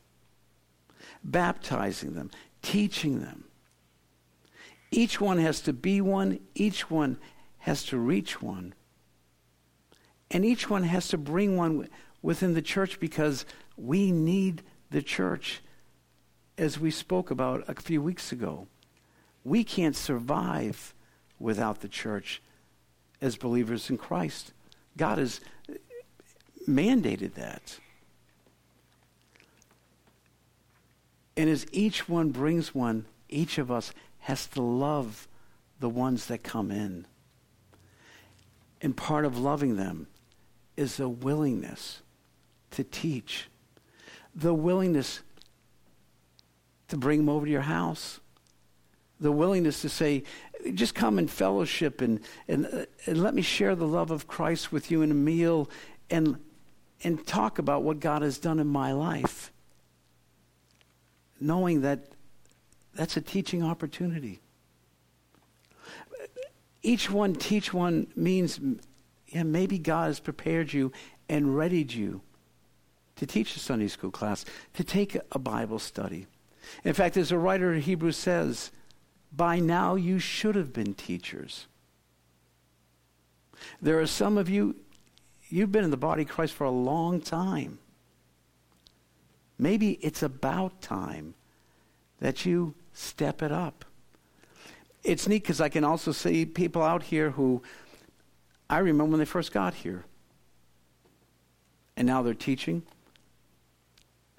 baptizing 1.24 2.14
them, 2.14 2.32
teaching 2.62 3.22
them. 3.22 3.46
Each 4.92 5.20
one 5.22 5.38
has 5.38 5.62
to 5.62 5.74
be 5.74 6.02
one, 6.02 6.40
each 6.56 6.90
one 6.90 7.18
has 7.60 7.84
to 7.86 7.98
reach 7.98 8.42
one. 8.42 8.74
And 10.32 10.46
each 10.46 10.70
one 10.70 10.84
has 10.84 11.10
to 11.10 11.18
bring 11.18 11.58
one 11.58 11.90
within 12.22 12.54
the 12.54 12.62
church 12.62 13.00
because 13.00 13.46
we 13.76 14.12
need 14.12 14.64
the 14.90 15.02
church, 15.02 15.62
as 16.58 16.80
we 16.80 16.90
spoke 16.90 17.32
about 17.32 17.64
a 17.68 17.76
few 17.76 18.02
weeks 18.02 18.32
ago. 18.32 18.68
We 19.44 19.64
can't 19.64 19.96
survive 19.96 20.94
without 21.40 21.82
the 21.82 21.88
church 21.88 22.42
as 23.20 23.36
believers 23.36 23.90
in 23.90 23.98
Christ. 23.98 24.54
God 24.96 25.18
has 25.18 25.42
mandated 26.68 27.34
that. 27.34 27.80
And 31.36 31.50
as 31.50 31.66
each 31.72 32.08
one 32.08 32.32
brings 32.32 32.74
one, 32.74 33.06
each 33.28 33.58
of 33.58 33.72
us 33.72 33.94
has 34.20 34.46
to 34.48 34.62
love 34.62 35.28
the 35.80 35.90
ones 35.90 36.28
that 36.28 36.44
come 36.44 36.72
in. 36.72 37.06
And 38.82 38.96
part 38.96 39.26
of 39.26 39.38
loving 39.38 39.76
them 39.76 40.08
is 40.78 40.98
the 40.98 41.10
willingness 41.10 42.02
to 42.72 42.84
teach, 42.84 43.48
the 44.36 44.54
willingness 44.54 45.22
to 46.88 46.98
bring 46.98 47.20
them 47.20 47.30
over 47.30 47.46
to 47.46 47.52
your 47.52 47.62
house, 47.62 48.20
the 49.20 49.32
willingness 49.32 49.82
to 49.82 49.90
say, 49.90 50.24
just 50.74 50.96
come 50.96 51.18
and 51.18 51.30
fellowship 51.30 52.02
and, 52.02 52.20
and, 52.48 52.66
uh, 52.66 52.86
and 53.06 53.22
let 53.22 53.34
me 53.34 53.42
share 53.42 53.76
the 53.76 53.88
love 53.88 54.12
of 54.12 54.28
Christ 54.28 54.72
with 54.72 54.92
you 54.92 55.02
in 55.02 55.12
a 55.12 55.16
meal 55.16 55.70
and, 56.10 56.38
and 57.04 57.26
talk 57.26 57.60
about 57.60 57.84
what 57.84 58.00
God 58.00 58.22
has 58.22 58.38
done 58.40 58.60
in 58.60 58.68
my 58.68 58.92
life. 58.92 59.52
Knowing 61.40 61.82
that 61.82 62.08
that's 62.94 63.18
a 63.18 63.22
teaching 63.22 63.64
opportunity. 63.64 64.42
Each 66.84 67.10
one 67.10 67.36
teach 67.36 67.74
one 67.74 68.08
means 68.16 68.60
yeah, 69.32 69.44
maybe 69.44 69.80
God 69.80 70.08
has 70.08 70.20
prepared 70.20 70.74
you 70.74 70.92
and 71.30 71.56
readied 71.56 71.94
you 71.94 72.22
to 73.16 73.26
teach 73.26 73.56
a 73.56 73.60
Sunday 73.60 73.88
school 73.88 74.12
class, 74.12 74.46
to 74.74 74.84
take 74.84 75.18
a 75.32 75.40
Bible 75.40 75.80
study. 75.80 76.28
In 76.84 76.94
fact, 76.94 77.18
as 77.18 77.32
a 77.32 77.38
writer 77.38 77.74
of 77.74 77.84
Hebrews 77.84 78.18
says, 78.18 78.72
by 79.32 79.60
now 79.60 79.96
you 79.96 80.20
should 80.20 80.56
have 80.56 80.74
been 80.74 80.94
teachers. 80.94 81.68
There 83.82 84.00
are 84.00 84.08
some 84.08 84.38
of 84.38 84.50
you, 84.50 84.76
you've 85.50 85.72
been 85.72 85.84
in 85.84 85.92
the 85.92 85.98
body 85.98 86.24
of 86.24 86.30
Christ 86.30 86.54
for 86.54 86.66
a 86.66 86.72
long 86.72 87.22
time. 87.22 87.80
Maybe 89.58 89.92
it's 90.02 90.24
about 90.24 90.82
time 90.82 91.36
that 92.20 92.46
you 92.46 92.74
step 92.94 93.42
it 93.42 93.52
up. 93.52 93.86
It's 95.04 95.28
neat 95.28 95.44
because 95.44 95.62
I 95.62 95.70
can 95.70 95.84
also 95.84 96.12
see 96.12 96.46
people 96.46 96.82
out 96.82 97.04
here 97.04 97.32
who 97.32 97.62
I 98.72 98.80
remember 98.80 99.12
when 99.12 99.20
they 99.20 99.26
first 99.26 99.52
got 99.52 99.74
here. 99.74 100.06
And 101.98 102.08
now 102.08 102.24
they're 102.24 102.34
teaching. 102.34 102.84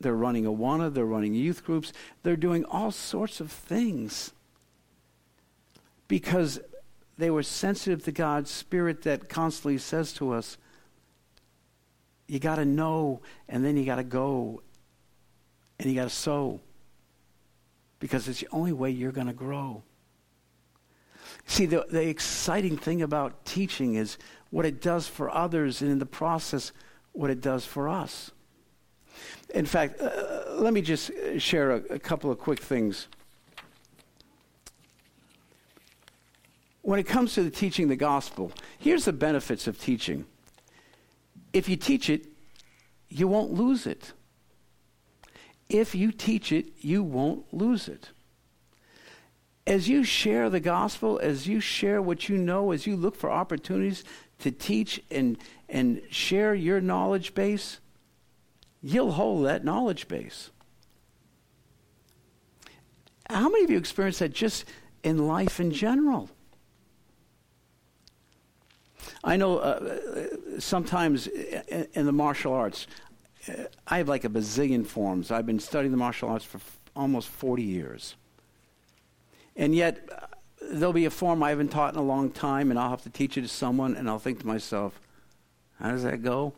They're 0.00 0.16
running 0.16 0.44
Awana, 0.44 0.92
they're 0.92 1.04
running 1.04 1.34
youth 1.34 1.64
groups, 1.64 1.92
they're 2.24 2.34
doing 2.34 2.64
all 2.64 2.90
sorts 2.90 3.38
of 3.38 3.52
things 3.52 4.32
because 6.08 6.58
they 7.16 7.30
were 7.30 7.44
sensitive 7.44 8.02
to 8.04 8.12
God's 8.12 8.50
Spirit 8.50 9.02
that 9.02 9.28
constantly 9.28 9.78
says 9.78 10.12
to 10.14 10.32
us, 10.32 10.58
you 12.26 12.40
got 12.40 12.56
to 12.56 12.64
know, 12.64 13.20
and 13.48 13.64
then 13.64 13.76
you 13.76 13.84
got 13.84 13.96
to 13.96 14.04
go, 14.04 14.62
and 15.78 15.88
you 15.88 15.94
got 15.94 16.04
to 16.04 16.10
sow, 16.10 16.60
because 18.00 18.26
it's 18.26 18.40
the 18.40 18.48
only 18.50 18.72
way 18.72 18.90
you're 18.90 19.12
going 19.12 19.28
to 19.28 19.32
grow. 19.32 19.82
See, 21.46 21.66
the, 21.66 21.86
the 21.90 22.08
exciting 22.08 22.76
thing 22.76 23.02
about 23.02 23.44
teaching 23.44 23.94
is 23.94 24.18
what 24.50 24.66
it 24.66 24.80
does 24.80 25.08
for 25.08 25.34
others, 25.34 25.82
and 25.82 25.90
in 25.90 25.98
the 25.98 26.06
process, 26.06 26.72
what 27.12 27.30
it 27.30 27.40
does 27.40 27.64
for 27.64 27.88
us. 27.88 28.30
In 29.54 29.66
fact, 29.66 30.00
uh, 30.00 30.54
let 30.54 30.72
me 30.72 30.80
just 30.80 31.10
share 31.38 31.72
a, 31.72 31.76
a 31.90 31.98
couple 31.98 32.30
of 32.30 32.38
quick 32.38 32.60
things. 32.60 33.08
When 36.82 36.98
it 36.98 37.04
comes 37.04 37.34
to 37.34 37.42
the 37.42 37.50
teaching 37.50 37.88
the 37.88 37.96
gospel, 37.96 38.52
here's 38.78 39.04
the 39.04 39.12
benefits 39.12 39.66
of 39.66 39.80
teaching. 39.80 40.26
If 41.52 41.68
you 41.68 41.76
teach 41.76 42.10
it, 42.10 42.26
you 43.08 43.28
won't 43.28 43.52
lose 43.52 43.86
it. 43.86 44.12
If 45.68 45.94
you 45.94 46.12
teach 46.12 46.50
it, 46.50 46.66
you 46.80 47.02
won't 47.02 47.52
lose 47.52 47.88
it. 47.88 48.10
As 49.66 49.88
you 49.88 50.02
share 50.02 50.50
the 50.50 50.60
gospel, 50.60 51.20
as 51.22 51.46
you 51.46 51.60
share 51.60 52.02
what 52.02 52.28
you 52.28 52.36
know, 52.36 52.72
as 52.72 52.86
you 52.86 52.96
look 52.96 53.14
for 53.14 53.30
opportunities 53.30 54.02
to 54.40 54.50
teach 54.50 55.00
and, 55.10 55.38
and 55.68 56.02
share 56.10 56.54
your 56.54 56.80
knowledge 56.80 57.34
base, 57.34 57.78
you'll 58.82 59.12
hold 59.12 59.46
that 59.46 59.64
knowledge 59.64 60.08
base. 60.08 60.50
How 63.30 63.48
many 63.48 63.64
of 63.64 63.70
you 63.70 63.78
experience 63.78 64.18
that 64.18 64.32
just 64.32 64.64
in 65.02 65.28
life 65.28 65.60
in 65.60 65.70
general? 65.70 66.28
I 69.24 69.36
know 69.36 69.58
uh, 69.58 70.26
sometimes 70.58 71.28
in 71.28 72.06
the 72.06 72.12
martial 72.12 72.52
arts, 72.52 72.88
I 73.86 73.98
have 73.98 74.08
like 74.08 74.24
a 74.24 74.28
bazillion 74.28 74.86
forms. 74.86 75.30
I've 75.30 75.46
been 75.46 75.60
studying 75.60 75.92
the 75.92 75.98
martial 75.98 76.28
arts 76.28 76.44
for 76.44 76.58
f- 76.58 76.80
almost 76.94 77.28
40 77.28 77.62
years. 77.62 78.16
And 79.56 79.74
yet, 79.74 80.08
there'll 80.60 80.92
be 80.92 81.04
a 81.04 81.10
form 81.10 81.42
I 81.42 81.50
haven't 81.50 81.68
taught 81.68 81.94
in 81.94 81.98
a 81.98 82.04
long 82.04 82.30
time, 82.30 82.70
and 82.70 82.78
I'll 82.78 82.90
have 82.90 83.02
to 83.02 83.10
teach 83.10 83.36
it 83.36 83.42
to 83.42 83.48
someone, 83.48 83.96
and 83.96 84.08
I'll 84.08 84.18
think 84.18 84.40
to 84.40 84.46
myself, 84.46 85.00
how 85.80 85.90
does 85.90 86.02
that 86.04 86.22
go? 86.22 86.54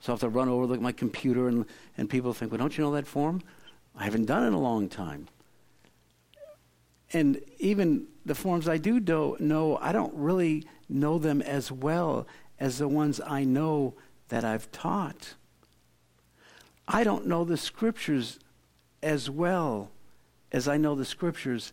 So 0.00 0.12
I 0.12 0.14
have 0.14 0.20
to 0.20 0.28
run 0.28 0.48
over, 0.48 0.66
look 0.66 0.76
at 0.76 0.82
my 0.82 0.92
computer, 0.92 1.48
and, 1.48 1.64
and 1.96 2.08
people 2.08 2.32
think, 2.32 2.52
well, 2.52 2.58
don't 2.58 2.76
you 2.76 2.84
know 2.84 2.92
that 2.92 3.06
form? 3.06 3.42
I 3.96 4.04
haven't 4.04 4.26
done 4.26 4.44
it 4.44 4.48
in 4.48 4.52
a 4.52 4.60
long 4.60 4.88
time. 4.88 5.26
And 7.12 7.40
even 7.58 8.06
the 8.24 8.34
forms 8.34 8.68
I 8.68 8.76
do, 8.76 9.36
know, 9.40 9.78
I 9.80 9.92
don't 9.92 10.14
really 10.14 10.64
know 10.88 11.18
them 11.18 11.42
as 11.42 11.72
well 11.72 12.26
as 12.60 12.78
the 12.78 12.88
ones 12.88 13.20
I 13.26 13.44
know 13.44 13.94
that 14.28 14.44
I've 14.44 14.70
taught. 14.70 15.34
I 16.86 17.04
don't 17.04 17.26
know 17.26 17.44
the 17.44 17.56
scriptures 17.56 18.38
as 19.02 19.30
well 19.30 19.90
as 20.52 20.68
I 20.68 20.76
know 20.76 20.94
the 20.94 21.04
scriptures 21.04 21.72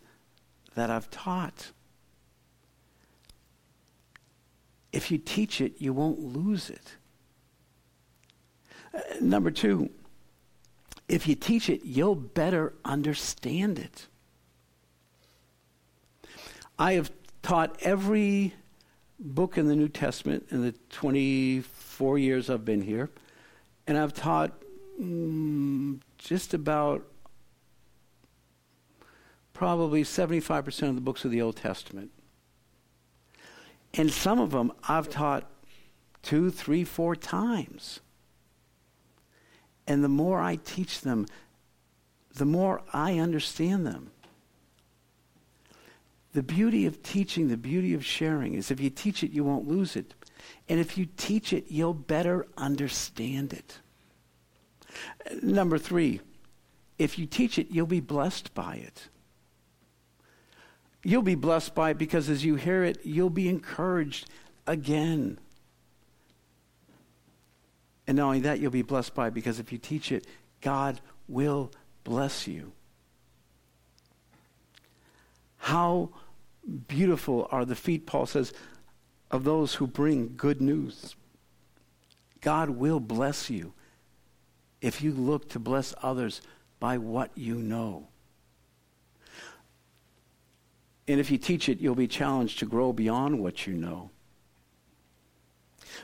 that 0.76 0.90
I've 0.90 1.10
taught. 1.10 1.72
If 4.92 5.10
you 5.10 5.18
teach 5.18 5.60
it, 5.60 5.74
you 5.78 5.92
won't 5.92 6.20
lose 6.20 6.70
it. 6.70 6.96
Uh, 8.94 9.00
number 9.20 9.50
two, 9.50 9.90
if 11.08 11.26
you 11.26 11.34
teach 11.34 11.68
it, 11.68 11.84
you'll 11.84 12.14
better 12.14 12.74
understand 12.84 13.78
it. 13.78 14.06
I 16.78 16.92
have 16.92 17.10
taught 17.42 17.76
every 17.80 18.54
book 19.18 19.56
in 19.56 19.66
the 19.66 19.76
New 19.76 19.88
Testament 19.88 20.46
in 20.50 20.62
the 20.62 20.72
24 20.90 22.18
years 22.18 22.50
I've 22.50 22.64
been 22.64 22.82
here, 22.82 23.10
and 23.86 23.96
I've 23.96 24.12
taught 24.12 24.52
mm, 25.00 26.00
just 26.18 26.52
about 26.52 27.06
probably 29.56 30.04
75% 30.04 30.88
of 30.90 30.94
the 30.94 31.00
books 31.00 31.24
of 31.24 31.30
the 31.30 31.40
Old 31.40 31.56
Testament. 31.56 32.10
And 33.94 34.12
some 34.12 34.38
of 34.38 34.50
them 34.50 34.70
I've 34.86 35.08
taught 35.08 35.50
two, 36.22 36.50
three, 36.50 36.84
four 36.84 37.16
times. 37.16 38.00
And 39.86 40.04
the 40.04 40.10
more 40.10 40.40
I 40.42 40.56
teach 40.56 41.00
them, 41.00 41.26
the 42.34 42.44
more 42.44 42.82
I 42.92 43.18
understand 43.18 43.86
them. 43.86 44.10
The 46.34 46.42
beauty 46.42 46.84
of 46.84 47.02
teaching, 47.02 47.48
the 47.48 47.56
beauty 47.56 47.94
of 47.94 48.04
sharing 48.04 48.52
is 48.52 48.70
if 48.70 48.78
you 48.78 48.90
teach 48.90 49.22
it, 49.22 49.30
you 49.30 49.42
won't 49.42 49.66
lose 49.66 49.96
it. 49.96 50.12
And 50.68 50.78
if 50.78 50.98
you 50.98 51.06
teach 51.16 51.54
it, 51.54 51.64
you'll 51.68 51.94
better 51.94 52.46
understand 52.58 53.54
it. 53.54 53.78
Number 55.42 55.78
three, 55.78 56.20
if 56.98 57.18
you 57.18 57.24
teach 57.24 57.58
it, 57.58 57.68
you'll 57.70 57.86
be 57.86 58.00
blessed 58.00 58.52
by 58.52 58.74
it. 58.74 59.08
You'll 61.06 61.22
be 61.22 61.36
blessed 61.36 61.72
by 61.72 61.90
it 61.90 61.98
because 61.98 62.28
as 62.28 62.44
you 62.44 62.56
hear 62.56 62.82
it, 62.82 63.06
you'll 63.06 63.30
be 63.30 63.48
encouraged 63.48 64.28
again. 64.66 65.38
And 68.08 68.16
not 68.16 68.26
only 68.26 68.40
that, 68.40 68.58
you'll 68.58 68.72
be 68.72 68.82
blessed 68.82 69.14
by 69.14 69.28
it 69.28 69.34
because 69.34 69.60
if 69.60 69.70
you 69.70 69.78
teach 69.78 70.10
it, 70.10 70.26
God 70.60 71.00
will 71.28 71.70
bless 72.02 72.48
you. 72.48 72.72
How 75.58 76.10
beautiful 76.88 77.46
are 77.52 77.64
the 77.64 77.76
feet, 77.76 78.04
Paul 78.04 78.26
says, 78.26 78.52
of 79.30 79.44
those 79.44 79.74
who 79.74 79.86
bring 79.86 80.34
good 80.36 80.60
news. 80.60 81.14
God 82.40 82.70
will 82.70 82.98
bless 82.98 83.48
you 83.48 83.74
if 84.80 85.02
you 85.02 85.12
look 85.12 85.50
to 85.50 85.60
bless 85.60 85.94
others 86.02 86.40
by 86.80 86.98
what 86.98 87.30
you 87.36 87.54
know. 87.54 88.08
And 91.08 91.20
if 91.20 91.30
you 91.30 91.38
teach 91.38 91.68
it, 91.68 91.80
you'll 91.80 91.94
be 91.94 92.08
challenged 92.08 92.58
to 92.58 92.66
grow 92.66 92.92
beyond 92.92 93.40
what 93.40 93.66
you 93.66 93.74
know. 93.74 94.10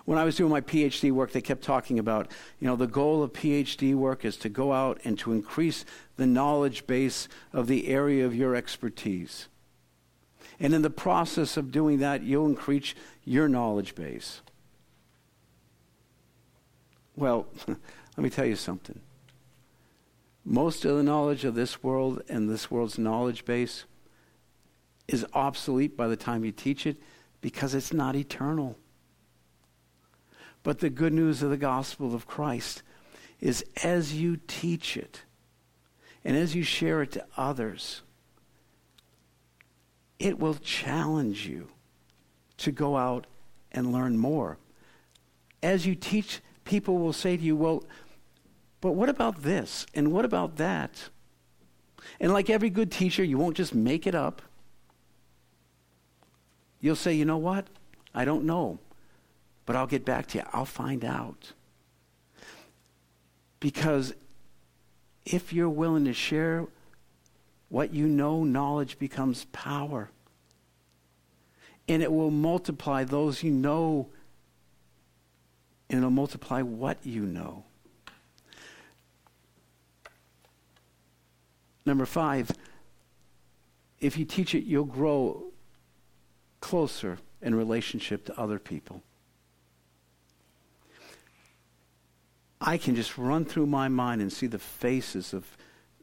When 0.05 0.19
I 0.19 0.25
was 0.25 0.37
doing 0.37 0.51
my 0.51 0.61
PhD 0.61 1.13
work, 1.13 1.33
they 1.33 1.41
kept 1.41 1.63
talking 1.63 1.99
about, 1.99 2.31
you 2.61 2.67
know, 2.67 2.77
the 2.77 2.87
goal 2.87 3.23
of 3.23 3.33
PhD 3.33 3.95
work 3.95 4.25
is 4.25 4.37
to 4.39 4.49
go 4.49 4.73
out 4.73 5.01
and 5.05 5.19
to 5.19 5.33
increase 5.33 5.85
the 6.17 6.27
knowledge 6.27 6.87
base 6.87 7.29
of 7.53 7.67
the 7.67 7.89
area 7.89 8.25
of 8.25 8.35
your 8.35 8.55
expertise. 8.55 9.49
And 10.59 10.75
in 10.75 10.83
the 10.83 10.91
process 10.91 11.57
of 11.57 11.73
doing 11.73 11.99
that, 11.99 12.23
you'll 12.23 12.47
increase 12.47 12.95
your 13.25 13.49
knowledge 13.49 13.95
base. 13.95 14.41
Well, 17.17 17.47
let 17.67 17.79
me 18.19 18.31
tell 18.31 18.47
you 18.47 18.57
something. 18.57 19.01
Most 20.45 20.85
of 20.85 20.97
the 20.97 21.03
knowledge 21.03 21.45
of 21.45 21.55
this 21.55 21.83
world 21.83 22.23
and 22.29 22.49
this 22.49 22.71
world's 22.71 22.99
knowledge 22.99 23.45
base 23.45 23.85
is 25.09 25.27
obsolete 25.33 25.97
by 25.97 26.09
the 26.09 26.17
time 26.17 26.45
you 26.45 26.53
teach 26.53 26.87
it 26.87 26.97
because 27.41 27.75
it's 27.75 27.93
not 27.93 28.17
eternal. 28.17 28.77
But 30.63 30.79
the 30.79 30.91
good 30.91 31.13
news 31.13 31.43
of 31.43 31.51
the 31.51 31.57
gospel 31.57 32.15
of 32.15 32.27
Christ 32.27 32.83
is 33.41 33.65
as 33.83 34.15
you 34.15 34.39
teach 34.47 34.97
it 34.97 35.23
and 36.25 36.37
as 36.37 36.55
you 36.55 36.63
share 36.63 37.03
it 37.03 37.13
to 37.13 37.25
others, 37.37 38.03
it 40.19 40.39
will 40.39 40.55
challenge 40.55 41.47
you 41.47 41.69
to 42.59 42.71
go 42.71 42.97
out 42.97 43.27
and 43.73 43.93
learn 43.93 44.17
more. 44.17 44.59
As 45.63 45.85
you 45.85 45.97
teach, 45.97 46.41
people 46.65 46.99
will 46.99 47.13
say 47.13 47.37
to 47.37 47.43
you, 47.43 47.57
Well, 47.57 47.83
but 48.81 48.93
what 48.93 49.09
about 49.09 49.43
this? 49.43 49.87
And 49.95 50.13
what 50.13 50.25
about 50.25 50.57
that? 50.57 51.09
And 52.21 52.33
like 52.33 52.51
every 52.51 52.71
good 52.71 52.91
teacher, 52.91 53.25
you 53.25 53.39
won't 53.39 53.57
just 53.57 53.75
make 53.75 54.07
it 54.07 54.15
up. 54.15 54.43
You'll 56.83 56.97
say, 56.97 57.15
You 57.15 57.25
know 57.25 57.39
what? 57.39 57.67
I 58.15 58.27
don't 58.27 58.45
know, 58.45 58.79
but 59.65 59.75
I'll 59.75 59.87
get 59.87 60.05
back 60.05 60.27
to 60.29 60.39
you. 60.39 60.45
I'll 60.53 60.67
find 60.67 61.03
out. 61.03 61.53
Because 63.59 64.13
if 65.25 65.53
you're 65.55 65.71
willing 65.71 66.05
to 66.05 66.13
share 66.13 66.67
what 67.71 67.95
you 67.95 68.07
know, 68.07 68.45
knowledge 68.45 68.99
becomes 68.99 69.47
power. 69.47 70.11
And 71.89 72.03
it 72.03 72.13
will 72.13 72.31
multiply 72.31 73.05
those 73.05 73.43
you 73.43 73.51
know 73.51 74.11
and 75.93 75.99
it'll 75.99 76.11
multiply 76.11 76.63
what 76.63 76.97
you 77.05 77.23
know. 77.23 77.65
Number 81.85 82.07
five, 82.07 82.51
if 84.01 84.17
you 84.17 84.25
teach 84.25 84.55
it, 84.55 84.65
you'll 84.65 84.87
grow 84.87 85.52
closer 86.63 87.19
in 87.43 87.55
relationship 87.55 88.25
to 88.25 88.41
other 88.41 88.59
people. 88.59 89.03
I 92.59 92.79
can 92.79 92.95
just 92.95 93.19
run 93.19 93.45
through 93.45 93.67
my 93.67 93.89
mind 93.89 94.23
and 94.23 94.33
see 94.33 94.47
the 94.47 94.59
faces 94.59 95.35
of 95.35 95.45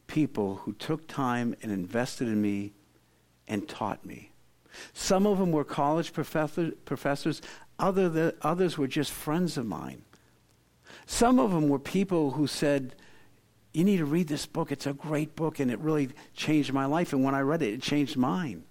people 0.06 0.56
who 0.56 0.74
took 0.74 1.08
time 1.08 1.56
and 1.62 1.72
invested 1.72 2.28
in 2.28 2.40
me 2.40 2.72
and 3.48 3.66
taught 3.66 4.04
me. 4.04 4.30
Some 4.92 5.26
of 5.26 5.38
them 5.38 5.50
were 5.50 5.64
college 5.64 6.12
professor, 6.12 6.72
professors, 6.84 7.40
other 7.78 8.08
the, 8.08 8.36
others 8.42 8.76
were 8.76 8.86
just 8.86 9.10
friends 9.10 9.56
of 9.56 9.66
mine. 9.66 10.02
Some 11.06 11.38
of 11.38 11.50
them 11.50 11.68
were 11.68 11.78
people 11.78 12.32
who 12.32 12.46
said, 12.46 12.94
You 13.72 13.84
need 13.84 13.96
to 13.96 14.04
read 14.04 14.28
this 14.28 14.46
book. 14.46 14.70
It's 14.70 14.86
a 14.86 14.92
great 14.92 15.34
book, 15.34 15.58
and 15.58 15.70
it 15.70 15.78
really 15.78 16.10
changed 16.34 16.72
my 16.72 16.84
life. 16.84 17.12
And 17.12 17.24
when 17.24 17.34
I 17.34 17.40
read 17.40 17.62
it, 17.62 17.74
it 17.74 17.82
changed 17.82 18.16
mine. 18.16 18.64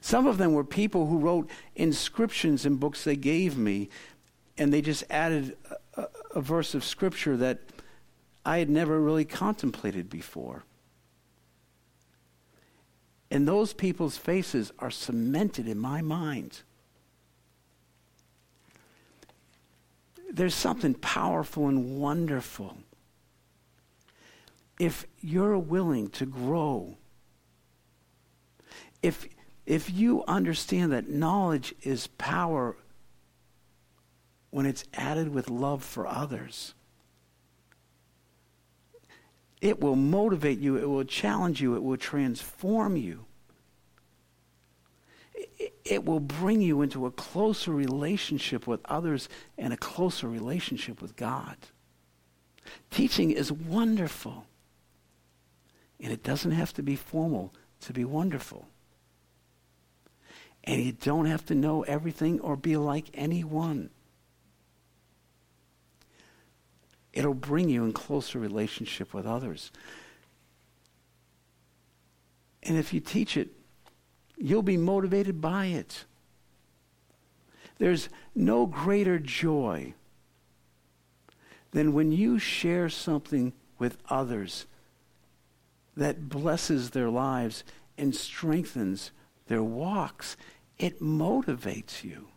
Some 0.00 0.26
of 0.26 0.38
them 0.38 0.52
were 0.52 0.64
people 0.64 1.06
who 1.06 1.18
wrote 1.18 1.48
inscriptions 1.76 2.66
in 2.66 2.76
books 2.76 3.04
they 3.04 3.16
gave 3.16 3.56
me, 3.56 3.88
and 4.56 4.72
they 4.72 4.82
just 4.82 5.04
added 5.10 5.56
a, 5.96 6.06
a, 6.34 6.40
verse 6.40 6.74
of 6.74 6.84
scripture 6.84 7.36
that 7.36 7.60
I 8.44 8.58
had 8.58 8.70
never 8.70 9.00
really 9.00 9.24
contemplated 9.24 10.08
before. 10.08 10.64
And 13.30 13.46
those 13.46 13.72
people's 13.72 14.16
faces 14.16 14.72
are 14.78 14.90
cemented 14.90 15.68
in 15.68 15.78
my 15.78 16.00
mind. 16.00 16.62
There's 20.30 20.54
something 20.54 20.94
powerful 20.94 21.68
and 21.68 21.98
wonderful. 21.98 22.76
If 24.78 25.06
you're 25.20 25.58
willing 25.58 26.08
to 26.10 26.26
grow, 26.26 26.96
if, 29.02 29.28
if 29.68 29.90
you 29.90 30.24
understand 30.26 30.92
that 30.92 31.10
knowledge 31.10 31.74
is 31.82 32.06
power 32.06 32.74
when 34.48 34.64
it's 34.64 34.82
added 34.94 35.28
with 35.28 35.50
love 35.50 35.84
for 35.84 36.06
others, 36.06 36.72
it 39.60 39.78
will 39.78 39.94
motivate 39.94 40.58
you, 40.58 40.78
it 40.78 40.88
will 40.88 41.04
challenge 41.04 41.60
you, 41.60 41.76
it 41.76 41.82
will 41.82 41.98
transform 41.98 42.96
you. 42.96 43.26
It 45.84 46.02
will 46.02 46.20
bring 46.20 46.62
you 46.62 46.80
into 46.80 47.04
a 47.04 47.10
closer 47.10 47.70
relationship 47.72 48.66
with 48.66 48.80
others 48.86 49.28
and 49.58 49.74
a 49.74 49.76
closer 49.76 50.28
relationship 50.28 51.02
with 51.02 51.14
God. 51.14 51.58
Teaching 52.90 53.32
is 53.32 53.52
wonderful. 53.52 54.46
And 56.00 56.10
it 56.10 56.22
doesn't 56.22 56.52
have 56.52 56.72
to 56.72 56.82
be 56.82 56.96
formal 56.96 57.52
to 57.80 57.92
be 57.92 58.06
wonderful. 58.06 58.66
And 60.68 60.84
you 60.84 60.92
don't 60.92 61.24
have 61.24 61.46
to 61.46 61.54
know 61.54 61.82
everything 61.84 62.40
or 62.40 62.54
be 62.54 62.76
like 62.76 63.06
anyone. 63.14 63.88
It'll 67.14 67.32
bring 67.32 67.70
you 67.70 67.86
in 67.86 67.94
closer 67.94 68.38
relationship 68.38 69.14
with 69.14 69.24
others. 69.24 69.72
And 72.62 72.76
if 72.76 72.92
you 72.92 73.00
teach 73.00 73.38
it, 73.38 73.48
you'll 74.36 74.60
be 74.60 74.76
motivated 74.76 75.40
by 75.40 75.66
it. 75.66 76.04
There's 77.78 78.10
no 78.34 78.66
greater 78.66 79.18
joy 79.18 79.94
than 81.70 81.94
when 81.94 82.12
you 82.12 82.38
share 82.38 82.90
something 82.90 83.54
with 83.78 83.96
others 84.10 84.66
that 85.96 86.28
blesses 86.28 86.90
their 86.90 87.08
lives 87.08 87.64
and 87.96 88.14
strengthens 88.14 89.12
their 89.46 89.62
walks. 89.62 90.36
It 90.78 91.00
motivates 91.00 92.04
you. 92.04 92.28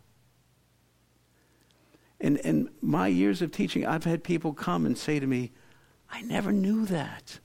And 2.20 2.38
in 2.38 2.70
my 2.80 3.08
years 3.08 3.42
of 3.42 3.50
teaching, 3.50 3.86
I've 3.86 4.04
had 4.04 4.22
people 4.22 4.52
come 4.52 4.86
and 4.86 4.96
say 4.96 5.18
to 5.18 5.26
me, 5.26 5.52
I 6.10 6.22
never 6.22 6.52
knew 6.52 6.86
that. 6.86 7.40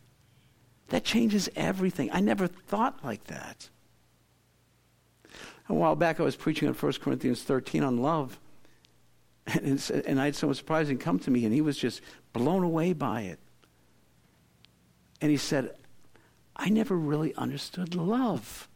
That 0.90 1.04
changes 1.04 1.50
everything. 1.56 2.10
I 2.14 2.20
never 2.20 2.48
thought 2.48 3.04
like 3.04 3.26
that. 3.26 3.70
A 5.70 5.74
while 5.74 5.96
back, 5.96 6.20
I 6.20 6.24
was 6.24 6.36
preaching 6.36 6.68
on 6.68 6.74
1 6.74 6.94
Corinthians 7.02 7.44
13 7.44 7.84
on 7.84 7.98
love. 7.98 8.40
And, 9.48 9.92
and 10.06 10.20
I 10.20 10.26
had 10.26 10.36
someone 10.36 10.56
surprising 10.56 10.98
come 10.98 11.20
to 11.20 11.32
me, 11.32 11.46
and 11.46 11.54
he 11.54 11.62
was 11.62 11.78
just 11.78 12.02
blown 12.34 12.64
away 12.64 12.92
by 12.92 13.22
it. 13.22 13.40
And 15.22 15.32
he 15.32 15.38
said, 15.38 15.74
I 16.56 16.70
never 16.70 16.96
really 16.96 17.34
understood 17.36 17.96
love 17.96 18.67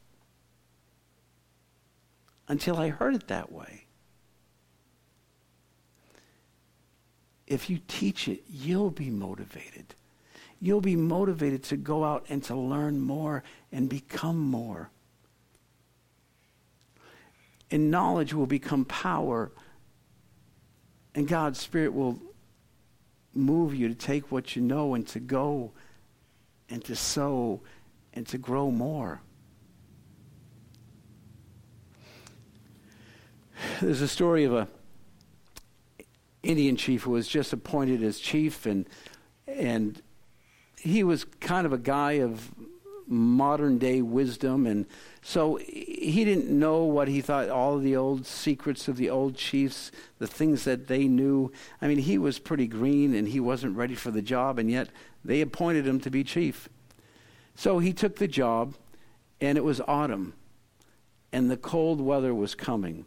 until 2.48 2.78
I 2.78 2.90
heard 2.90 3.16
it 3.16 3.28
that 3.28 3.52
way. 3.52 3.86
if 7.52 7.70
you 7.70 7.80
teach 7.86 8.30
it, 8.30 8.44
you'll 8.50 8.92
be 8.92 9.10
motivated. 9.10 9.94
You'll 10.62 10.80
be 10.80 10.96
motivated 10.96 11.64
to 11.64 11.76
go 11.76 12.06
out 12.06 12.26
and 12.30 12.42
to 12.46 12.56
learn 12.56 13.02
more 13.02 13.44
and 13.74 13.90
become 13.90 14.40
more. 14.40 14.90
And 17.70 17.92
knowledge 17.92 18.34
will 18.34 18.48
become 18.48 18.86
power, 18.86 19.52
and 21.14 21.28
God's 21.28 21.60
Spirit 21.60 21.94
will 21.94 22.20
move 23.34 23.76
you 23.76 23.90
to 23.90 23.96
take 23.96 24.32
what 24.32 24.56
you 24.56 24.62
know 24.62 24.94
and 24.94 25.06
to 25.10 25.20
go 25.20 25.72
and 26.70 26.84
to 26.86 26.96
sow 26.96 27.60
and 28.14 28.26
to 28.28 28.38
grow 28.38 28.72
more. 28.72 29.22
There's 33.82 34.02
a 34.02 34.08
story 34.08 34.44
of 34.44 34.54
a 34.54 34.68
Indian 36.44 36.76
chief 36.76 37.04
who 37.04 37.12
was 37.12 37.28
just 37.28 37.54
appointed 37.54 38.04
as 38.04 38.20
chief, 38.20 38.66
and 38.66 38.88
and 39.48 40.02
he 40.78 41.04
was 41.04 41.26
kind 41.40 41.66
of 41.66 41.74
a 41.74 41.78
guy 41.78 42.14
of 42.14 42.52
modern 43.08 43.78
day 43.78 44.02
wisdom, 44.02 44.66
and 44.66 44.86
so 45.22 45.58
he 45.58 46.24
didn't 46.26 46.48
know 46.48 46.84
what 46.84 47.08
he 47.08 47.22
thought 47.22 47.50
all 47.50 47.78
the 47.78 47.96
old 47.96 48.26
secrets 48.26 48.88
of 48.88 48.98
the 48.98 49.10
old 49.10 49.36
chiefs, 49.36 49.92
the 50.18 50.28
things 50.28 50.64
that 50.64 50.88
they 50.88 51.08
knew. 51.08 51.52
I 51.82 51.88
mean, 51.88 52.00
he 52.00 52.18
was 52.18 52.40
pretty 52.40 52.68
green, 52.68 53.14
and 53.14 53.28
he 53.28 53.40
wasn't 53.40 53.78
ready 53.78 53.96
for 53.96 54.12
the 54.12 54.22
job, 54.22 54.58
and 54.58 54.72
yet 54.72 54.90
they 55.24 55.42
appointed 55.42 55.86
him 55.86 56.00
to 56.02 56.10
be 56.10 56.24
chief. 56.24 56.70
So 57.56 57.80
he 57.80 57.94
took 57.94 58.16
the 58.16 58.28
job, 58.28 58.76
and 59.40 59.58
it 59.58 59.64
was 59.64 59.82
autumn, 59.82 60.34
and 61.32 61.52
the 61.52 61.58
cold 61.58 62.02
weather 62.02 62.34
was 62.34 62.56
coming. 62.56 63.06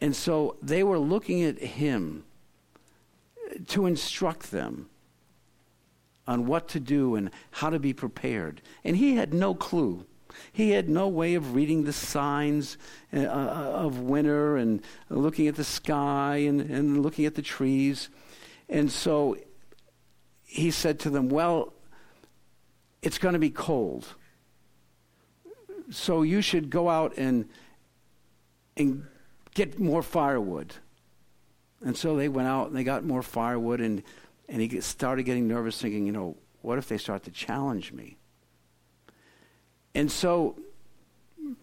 And 0.00 0.14
so 0.14 0.56
they 0.62 0.82
were 0.82 0.98
looking 0.98 1.42
at 1.42 1.58
him 1.58 2.24
to 3.68 3.86
instruct 3.86 4.50
them 4.50 4.88
on 6.26 6.46
what 6.46 6.68
to 6.68 6.80
do 6.80 7.14
and 7.14 7.30
how 7.52 7.70
to 7.70 7.78
be 7.78 7.92
prepared. 7.92 8.60
And 8.84 8.96
he 8.96 9.16
had 9.16 9.32
no 9.32 9.54
clue. 9.54 10.04
He 10.52 10.70
had 10.70 10.88
no 10.88 11.08
way 11.08 11.34
of 11.34 11.54
reading 11.54 11.84
the 11.84 11.92
signs 11.92 12.76
uh, 13.14 13.20
uh, 13.20 13.22
of 13.24 14.00
winter 14.00 14.56
and 14.56 14.82
looking 15.08 15.46
at 15.48 15.54
the 15.54 15.64
sky 15.64 16.36
and, 16.36 16.60
and 16.60 17.02
looking 17.02 17.24
at 17.24 17.34
the 17.34 17.42
trees. 17.42 18.08
And 18.68 18.90
so 18.90 19.36
he 20.44 20.70
said 20.70 20.98
to 21.00 21.10
them, 21.10 21.28
Well, 21.28 21.72
it's 23.02 23.18
going 23.18 23.34
to 23.34 23.38
be 23.38 23.50
cold. 23.50 24.06
So 25.90 26.22
you 26.22 26.42
should 26.42 26.68
go 26.68 26.88
out 26.88 27.16
and, 27.16 27.48
and 28.76 29.06
get 29.56 29.80
more 29.80 30.02
firewood. 30.02 30.74
And 31.82 31.96
so 31.96 32.14
they 32.14 32.28
went 32.28 32.46
out 32.46 32.68
and 32.68 32.76
they 32.76 32.84
got 32.84 33.04
more 33.04 33.22
firewood, 33.22 33.80
and, 33.80 34.02
and 34.48 34.60
he 34.60 34.80
started 34.80 35.24
getting 35.24 35.48
nervous, 35.48 35.80
thinking, 35.80 36.06
you 36.06 36.12
know, 36.12 36.36
what 36.60 36.78
if 36.78 36.88
they 36.88 36.98
start 36.98 37.24
to 37.24 37.30
challenge 37.30 37.92
me? 37.92 38.18
And 39.94 40.12
so, 40.12 40.58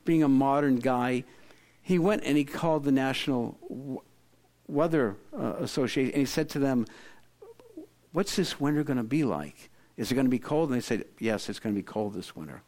being 0.05 0.23
a 0.23 0.27
modern 0.27 0.77
guy, 0.77 1.23
he 1.81 1.99
went 1.99 2.23
and 2.23 2.35
he 2.35 2.45
called 2.45 2.83
the 2.83 2.91
National 2.91 4.01
Weather 4.67 5.15
uh, 5.37 5.53
Association, 5.59 6.13
and 6.13 6.19
he 6.19 6.25
said 6.25 6.49
to 6.49 6.59
them, 6.59 6.85
What's 8.11 8.35
this 8.35 8.59
winter 8.59 8.83
going 8.83 8.97
to 8.97 9.03
be 9.03 9.23
like? 9.23 9.69
Is 9.97 10.11
it 10.11 10.15
going 10.15 10.25
to 10.25 10.31
be 10.31 10.39
cold? 10.39 10.69
And 10.69 10.77
they 10.77 10.83
said, 10.83 11.05
Yes, 11.19 11.49
it's 11.49 11.59
going 11.59 11.75
to 11.75 11.79
be 11.79 11.83
cold 11.83 12.13
this 12.13 12.35
winter. 12.35 12.61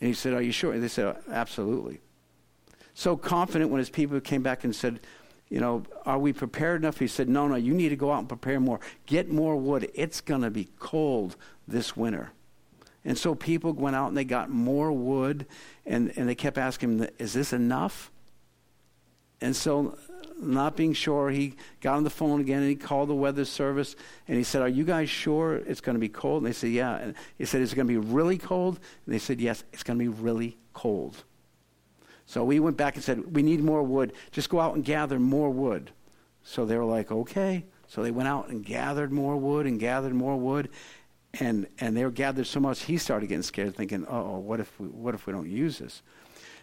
And 0.00 0.08
he 0.08 0.14
said, 0.14 0.32
Are 0.32 0.42
you 0.42 0.52
sure? 0.52 0.72
And 0.72 0.82
they 0.82 0.88
said, 0.88 1.16
Absolutely. 1.30 2.00
So 3.00 3.16
confident 3.16 3.70
when 3.70 3.78
his 3.78 3.88
people 3.88 4.20
came 4.20 4.42
back 4.42 4.62
and 4.62 4.76
said, 4.76 5.00
you 5.48 5.58
know, 5.58 5.84
are 6.04 6.18
we 6.18 6.34
prepared 6.34 6.82
enough? 6.82 6.98
He 6.98 7.06
said, 7.06 7.30
no, 7.30 7.48
no, 7.48 7.54
you 7.54 7.72
need 7.72 7.88
to 7.88 7.96
go 7.96 8.12
out 8.12 8.18
and 8.18 8.28
prepare 8.28 8.60
more. 8.60 8.78
Get 9.06 9.30
more 9.30 9.56
wood. 9.56 9.90
It's 9.94 10.20
going 10.20 10.42
to 10.42 10.50
be 10.50 10.68
cold 10.78 11.36
this 11.66 11.96
winter. 11.96 12.32
And 13.02 13.16
so 13.16 13.34
people 13.34 13.72
went 13.72 13.96
out 13.96 14.08
and 14.08 14.16
they 14.18 14.26
got 14.26 14.50
more 14.50 14.92
wood, 14.92 15.46
and, 15.86 16.12
and 16.14 16.28
they 16.28 16.34
kept 16.34 16.58
asking 16.58 16.98
him, 16.98 17.08
is 17.18 17.32
this 17.32 17.54
enough? 17.54 18.10
And 19.40 19.56
so 19.56 19.96
not 20.38 20.76
being 20.76 20.92
sure, 20.92 21.30
he 21.30 21.54
got 21.80 21.96
on 21.96 22.04
the 22.04 22.10
phone 22.10 22.42
again 22.42 22.60
and 22.60 22.68
he 22.68 22.76
called 22.76 23.08
the 23.08 23.14
weather 23.14 23.46
service 23.46 23.96
and 24.28 24.36
he 24.36 24.44
said, 24.44 24.60
Are 24.60 24.68
you 24.68 24.84
guys 24.84 25.08
sure 25.08 25.56
it's 25.56 25.80
going 25.80 25.94
to 25.94 26.00
be 26.00 26.10
cold? 26.10 26.42
And 26.42 26.52
they 26.52 26.54
said, 26.54 26.68
Yeah. 26.68 26.96
And 26.96 27.14
he 27.38 27.46
said, 27.46 27.62
Is 27.62 27.72
it 27.72 27.76
going 27.76 27.88
to 27.88 27.98
be 27.98 28.12
really 28.12 28.36
cold? 28.36 28.78
And 29.06 29.14
they 29.14 29.18
said, 29.18 29.40
Yes, 29.40 29.64
it's 29.72 29.82
going 29.82 29.98
to 29.98 30.04
be 30.04 30.08
really 30.08 30.58
cold. 30.74 31.24
So 32.30 32.44
we 32.44 32.60
went 32.60 32.76
back 32.76 32.94
and 32.94 33.02
said, 33.02 33.34
We 33.34 33.42
need 33.42 33.60
more 33.60 33.82
wood. 33.82 34.12
Just 34.30 34.50
go 34.50 34.60
out 34.60 34.76
and 34.76 34.84
gather 34.84 35.18
more 35.18 35.50
wood. 35.50 35.90
So 36.44 36.64
they 36.64 36.78
were 36.78 36.84
like, 36.84 37.10
Okay. 37.10 37.64
So 37.88 38.04
they 38.04 38.12
went 38.12 38.28
out 38.28 38.50
and 38.50 38.64
gathered 38.64 39.10
more 39.10 39.36
wood 39.36 39.66
and 39.66 39.80
gathered 39.80 40.14
more 40.14 40.36
wood. 40.36 40.68
And, 41.40 41.66
and 41.80 41.96
they 41.96 42.04
were 42.04 42.12
gathered 42.12 42.46
so 42.46 42.60
much, 42.60 42.82
he 42.82 42.98
started 42.98 43.26
getting 43.28 43.42
scared, 43.42 43.74
thinking, 43.74 44.06
oh, 44.08 44.38
what 44.38 44.60
if 44.60 44.78
we, 44.78 44.86
what 44.86 45.14
if 45.14 45.26
we 45.26 45.32
don't 45.32 45.48
use 45.48 45.78
this? 45.78 46.02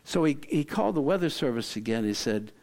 So 0.05 0.24
he, 0.24 0.38
he 0.47 0.63
called 0.63 0.95
the 0.95 1.01
weather 1.01 1.30
service 1.30 1.76
again. 1.76 2.05
He 2.05 2.13
said, 2.13 2.53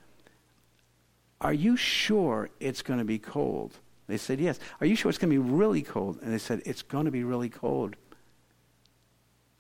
Are 1.43 1.53
you 1.53 1.77
sure 1.77 2.49
it's 2.59 2.81
going 2.81 3.01
to 3.01 3.05
be 3.05 3.19
cold? 3.19 3.75
They 4.07 4.17
said, 4.17 4.41
Yes. 4.41 4.59
Are 4.81 4.87
you 4.87 4.97
sure 4.97 5.11
it's 5.11 5.19
going 5.19 5.31
to 5.31 5.43
be 5.43 5.51
really 5.51 5.83
cold? 5.83 6.21
And 6.23 6.33
they 6.33 6.39
said, 6.39 6.63
It's 6.65 6.81
going 6.81 7.05
to 7.05 7.11
be 7.11 7.23
really 7.23 7.51
cold. 7.51 7.97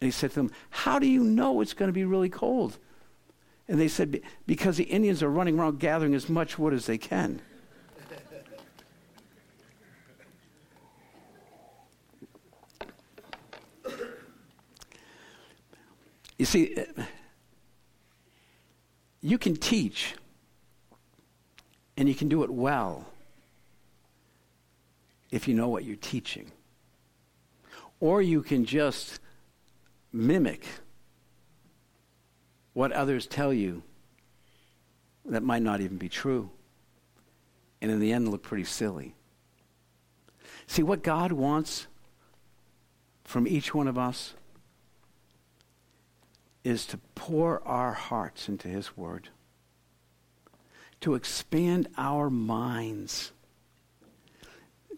And 0.00 0.06
he 0.06 0.10
said 0.10 0.30
to 0.30 0.36
them, 0.36 0.50
How 0.70 0.98
do 0.98 1.06
you 1.06 1.22
know 1.22 1.60
it's 1.60 1.74
going 1.74 1.90
to 1.90 1.92
be 1.92 2.06
really 2.06 2.30
cold? 2.30 2.78
And 3.66 3.80
they 3.80 3.88
said, 3.88 4.20
Because 4.46 4.76
the 4.76 4.84
Indians 4.84 5.22
are 5.22 5.30
running 5.30 5.58
around 5.58 5.80
gathering 5.80 6.14
as 6.14 6.28
much 6.28 6.58
wood 6.58 6.74
as 6.74 6.86
they 6.86 6.98
can. 6.98 7.40
you 16.38 16.44
see, 16.44 16.76
uh, 16.76 17.02
you 19.20 19.38
can 19.38 19.56
teach 19.56 20.14
and 21.96 22.08
you 22.08 22.14
can 22.14 22.28
do 22.28 22.42
it 22.42 22.50
well 22.50 23.06
if 25.30 25.48
you 25.48 25.54
know 25.54 25.68
what 25.68 25.84
you're 25.84 25.96
teaching. 25.96 26.52
Or 28.00 28.20
you 28.20 28.42
can 28.42 28.64
just 28.64 29.20
mimic 30.12 30.66
what 32.74 32.92
others 32.92 33.26
tell 33.26 33.52
you 33.52 33.82
that 35.24 35.42
might 35.42 35.62
not 35.62 35.80
even 35.80 35.96
be 35.96 36.08
true. 36.08 36.50
And 37.80 37.90
in 37.90 38.00
the 38.00 38.12
end, 38.12 38.28
look 38.28 38.42
pretty 38.42 38.64
silly. 38.64 39.14
See, 40.66 40.82
what 40.82 41.02
God 41.02 41.32
wants 41.32 41.86
from 43.24 43.48
each 43.48 43.74
one 43.74 43.88
of 43.88 43.96
us 43.96 44.34
is 46.62 46.86
to 46.86 46.98
pour 47.14 47.66
our 47.66 47.92
hearts 47.92 48.48
into 48.48 48.68
His 48.68 48.96
Word, 48.96 49.28
to 51.00 51.14
expand 51.14 51.88
our 51.96 52.30
minds, 52.30 53.32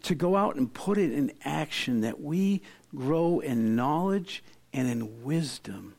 to 0.03 0.15
go 0.15 0.37
out 0.37 0.55
and 0.55 0.73
put 0.73 0.99
it 0.99 1.13
in 1.13 1.33
action 1.45 2.03
that 2.03 2.21
we 2.21 2.63
grow 2.95 3.41
in 3.41 3.75
knowledge 3.75 4.45
and 4.73 4.89
in 4.89 5.25
wisdom. 5.25 5.95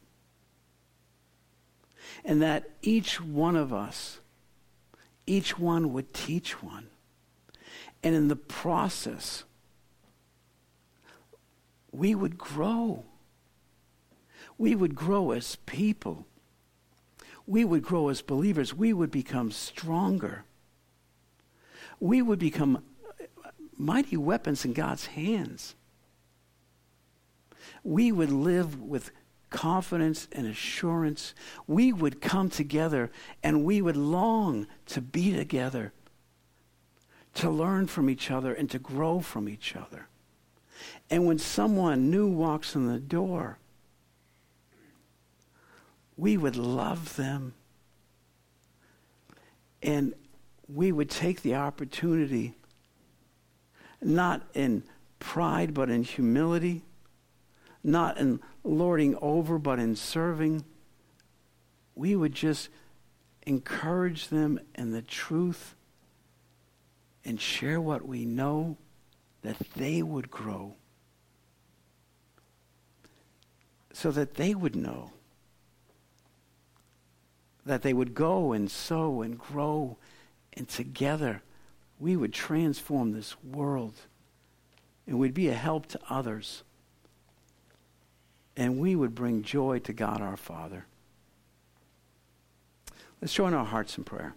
And 2.27 2.41
that 2.43 2.69
each 2.83 3.19
one 3.19 3.55
of 3.55 3.73
us, 3.73 4.19
each 5.25 5.57
one 5.57 5.91
would 5.93 6.13
teach 6.13 6.61
one. 6.61 6.87
And 8.03 8.13
in 8.13 8.27
the 8.27 8.35
process, 8.35 9.45
we 11.91 12.13
would 12.13 12.37
grow 12.37 13.05
we 14.57 14.75
would 14.75 14.95
grow 14.95 15.31
as 15.31 15.55
people. 15.65 16.25
We 17.45 17.63
would 17.63 17.83
grow 17.83 18.09
as 18.09 18.21
believers. 18.21 18.73
We 18.73 18.91
would 18.91 19.11
become 19.11 19.51
stronger. 19.51 20.43
We 21.99 22.21
would 22.21 22.39
become 22.39 22.83
mighty 23.77 24.17
weapons 24.17 24.65
in 24.65 24.73
God's 24.73 25.07
hands. 25.07 25.75
We 27.83 28.11
would 28.11 28.31
live 28.31 28.81
with 28.81 29.11
confidence 29.49 30.27
and 30.31 30.47
assurance. 30.47 31.33
We 31.67 31.93
would 31.93 32.21
come 32.21 32.49
together 32.49 33.11
and 33.43 33.63
we 33.63 33.81
would 33.81 33.97
long 33.97 34.67
to 34.87 35.01
be 35.01 35.33
together, 35.33 35.93
to 37.35 37.49
learn 37.49 37.87
from 37.87 38.09
each 38.09 38.31
other 38.31 38.53
and 38.53 38.69
to 38.71 38.79
grow 38.79 39.19
from 39.19 39.47
each 39.47 39.75
other. 39.75 40.07
And 41.09 41.25
when 41.25 41.39
someone 41.39 42.11
new 42.11 42.27
walks 42.27 42.75
in 42.75 42.87
the 42.87 42.99
door, 42.99 43.59
we 46.15 46.35
would 46.35 46.55
love 46.55 47.15
them. 47.15 47.53
And 49.81 50.13
we 50.67 50.91
would 50.91 51.09
take 51.09 51.43
the 51.43 51.55
opportunity, 51.55 52.55
not 54.01 54.41
in 54.53 54.83
pride, 55.19 55.73
but 55.73 55.89
in 55.89 56.03
humility, 56.03 56.83
not 57.83 58.17
in 58.17 58.39
lording 58.63 59.17
over, 59.21 59.57
but 59.57 59.79
in 59.79 59.95
serving. 59.95 60.63
We 61.95 62.15
would 62.15 62.33
just 62.33 62.69
encourage 63.45 64.27
them 64.27 64.59
in 64.75 64.91
the 64.91 65.01
truth 65.01 65.75
and 67.23 67.39
share 67.39 67.81
what 67.81 68.07
we 68.07 68.25
know 68.25 68.77
that 69.41 69.57
they 69.75 70.01
would 70.01 70.29
grow 70.29 70.75
so 73.93 74.11
that 74.11 74.35
they 74.35 74.53
would 74.53 74.75
know 74.75 75.11
that 77.65 77.81
they 77.81 77.93
would 77.93 78.15
go 78.15 78.53
and 78.53 78.71
sow 78.71 79.21
and 79.21 79.37
grow, 79.37 79.97
and 80.53 80.67
together 80.67 81.41
we 81.99 82.15
would 82.15 82.33
transform 82.33 83.11
this 83.11 83.35
world 83.43 83.93
and 85.05 85.19
we'd 85.19 85.33
be 85.33 85.47
a 85.47 85.53
help 85.53 85.85
to 85.87 85.99
others. 86.09 86.63
And 88.57 88.79
we 88.79 88.95
would 88.95 89.13
bring 89.13 89.43
joy 89.43 89.79
to 89.79 89.93
God 89.93 90.19
our 90.19 90.35
Father. 90.35 90.87
Let's 93.21 93.33
join 93.33 93.53
our 93.53 93.65
hearts 93.65 93.97
in 93.97 94.03
prayer. 94.03 94.35